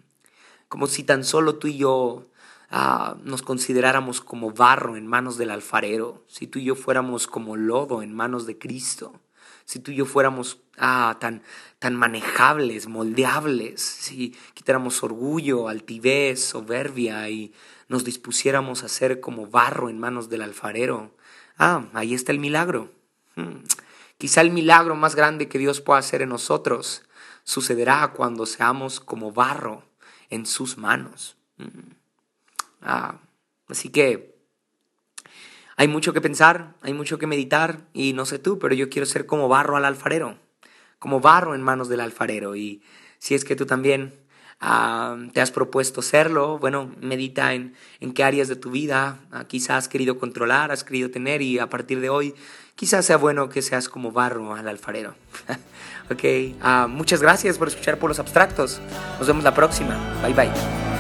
Como 0.68 0.88
si 0.88 1.04
tan 1.04 1.24
solo 1.24 1.56
tú 1.56 1.68
y 1.68 1.78
yo 1.78 2.26
Ah, 2.74 3.18
nos 3.26 3.42
consideráramos 3.42 4.22
como 4.22 4.52
barro 4.52 4.96
en 4.96 5.06
manos 5.06 5.38
del 5.38 5.52
alfarero, 5.52 6.24
si 6.30 6.48
tú 6.48 6.58
y 6.58 6.64
yo 6.64 6.76
fuéramos 6.76 7.28
como 7.28 7.58
lodo 7.58 8.02
en 8.02 8.14
manos 8.14 8.46
de 8.46 8.58
Cristo, 8.58 9.20
si 9.66 9.80
tú 9.80 9.92
y 9.92 9.96
yo 9.96 10.06
fuéramos 10.06 10.62
ah, 10.78 11.18
tan, 11.20 11.44
tan 11.80 11.98
manejables, 11.98 12.88
moldeables, 12.88 13.82
si 13.82 14.34
quitáramos 14.54 15.04
orgullo, 15.04 15.68
altivez, 15.68 16.46
soberbia 16.46 17.30
y 17.30 17.54
nos 17.90 18.06
dispusiéramos 18.06 18.86
a 18.86 18.88
ser 18.88 19.20
como 19.20 19.48
barro 19.48 19.90
en 19.90 20.00
manos 20.00 20.30
del 20.30 20.42
alfarero, 20.42 21.12
ah, 21.58 21.88
ahí 21.92 22.14
está 22.14 22.32
el 22.32 22.40
milagro. 22.40 22.90
Quizá 24.22 24.42
el 24.42 24.52
milagro 24.52 24.96
más 24.96 25.16
grande 25.16 25.48
que 25.48 25.58
Dios 25.58 25.82
pueda 25.82 25.98
hacer 25.98 26.22
en 26.22 26.30
nosotros 26.30 27.02
sucederá 27.44 28.14
cuando 28.16 28.46
seamos 28.46 29.00
como 29.00 29.32
barro 29.32 29.84
en 30.30 30.46
sus 30.46 30.78
manos. 30.78 31.38
Hmm. 31.58 31.94
Ah, 32.84 33.18
así 33.68 33.90
que 33.90 34.36
hay 35.76 35.88
mucho 35.88 36.14
que 36.14 36.22
pensar, 36.22 36.76
hay 36.84 36.94
mucho 36.94 37.18
que 37.18 37.26
meditar 37.26 37.80
y 37.94 38.14
no 38.14 38.28
sé 38.28 38.38
tú, 38.38 38.60
pero 38.60 38.76
yo 38.76 38.92
quiero 38.92 39.08
ser 39.08 39.26
como 39.26 39.48
barro 39.48 39.76
al 39.76 39.86
alfarero, 39.86 40.38
como 41.00 41.20
barro 41.20 41.56
en 41.56 41.64
manos 41.64 41.90
del 41.90 42.02
alfarero. 42.02 42.56
Y 42.56 42.84
si 43.18 43.34
es 43.34 43.44
que 43.44 43.56
tú 43.56 43.66
también 43.66 44.14
ah, 44.60 45.18
te 45.34 45.42
has 45.42 45.50
propuesto 45.50 46.04
serlo, 46.04 46.60
bueno, 46.60 46.94
medita 47.02 47.56
en, 47.56 47.74
en 48.00 48.14
qué 48.14 48.24
áreas 48.24 48.50
de 48.50 48.56
tu 48.56 48.70
vida 48.70 49.18
ah, 49.32 49.46
quizás 49.46 49.78
has 49.78 49.88
querido 49.88 50.20
controlar, 50.20 50.72
has 50.72 50.84
querido 50.84 51.10
tener 51.10 51.42
y 51.42 51.58
a 51.58 51.72
partir 51.72 52.02
de 52.02 52.12
hoy 52.12 52.36
quizás 52.76 53.06
sea 53.06 53.18
bueno 53.18 53.50
que 53.50 53.62
seas 53.62 53.90
como 53.90 54.12
barro 54.12 54.56
al 54.56 54.68
alfarero. 54.68 55.16
ok, 56.12 56.88
muchas 56.90 57.22
gracias 57.22 57.58
por 57.58 57.68
escuchar 57.68 57.98
por 57.98 58.10
los 58.10 58.20
abstractos. 58.20 58.82
Nos 59.20 59.28
vemos 59.28 59.44
la 59.44 59.54
próxima. 59.54 59.98
Bye 60.24 60.34
bye. 60.34 60.91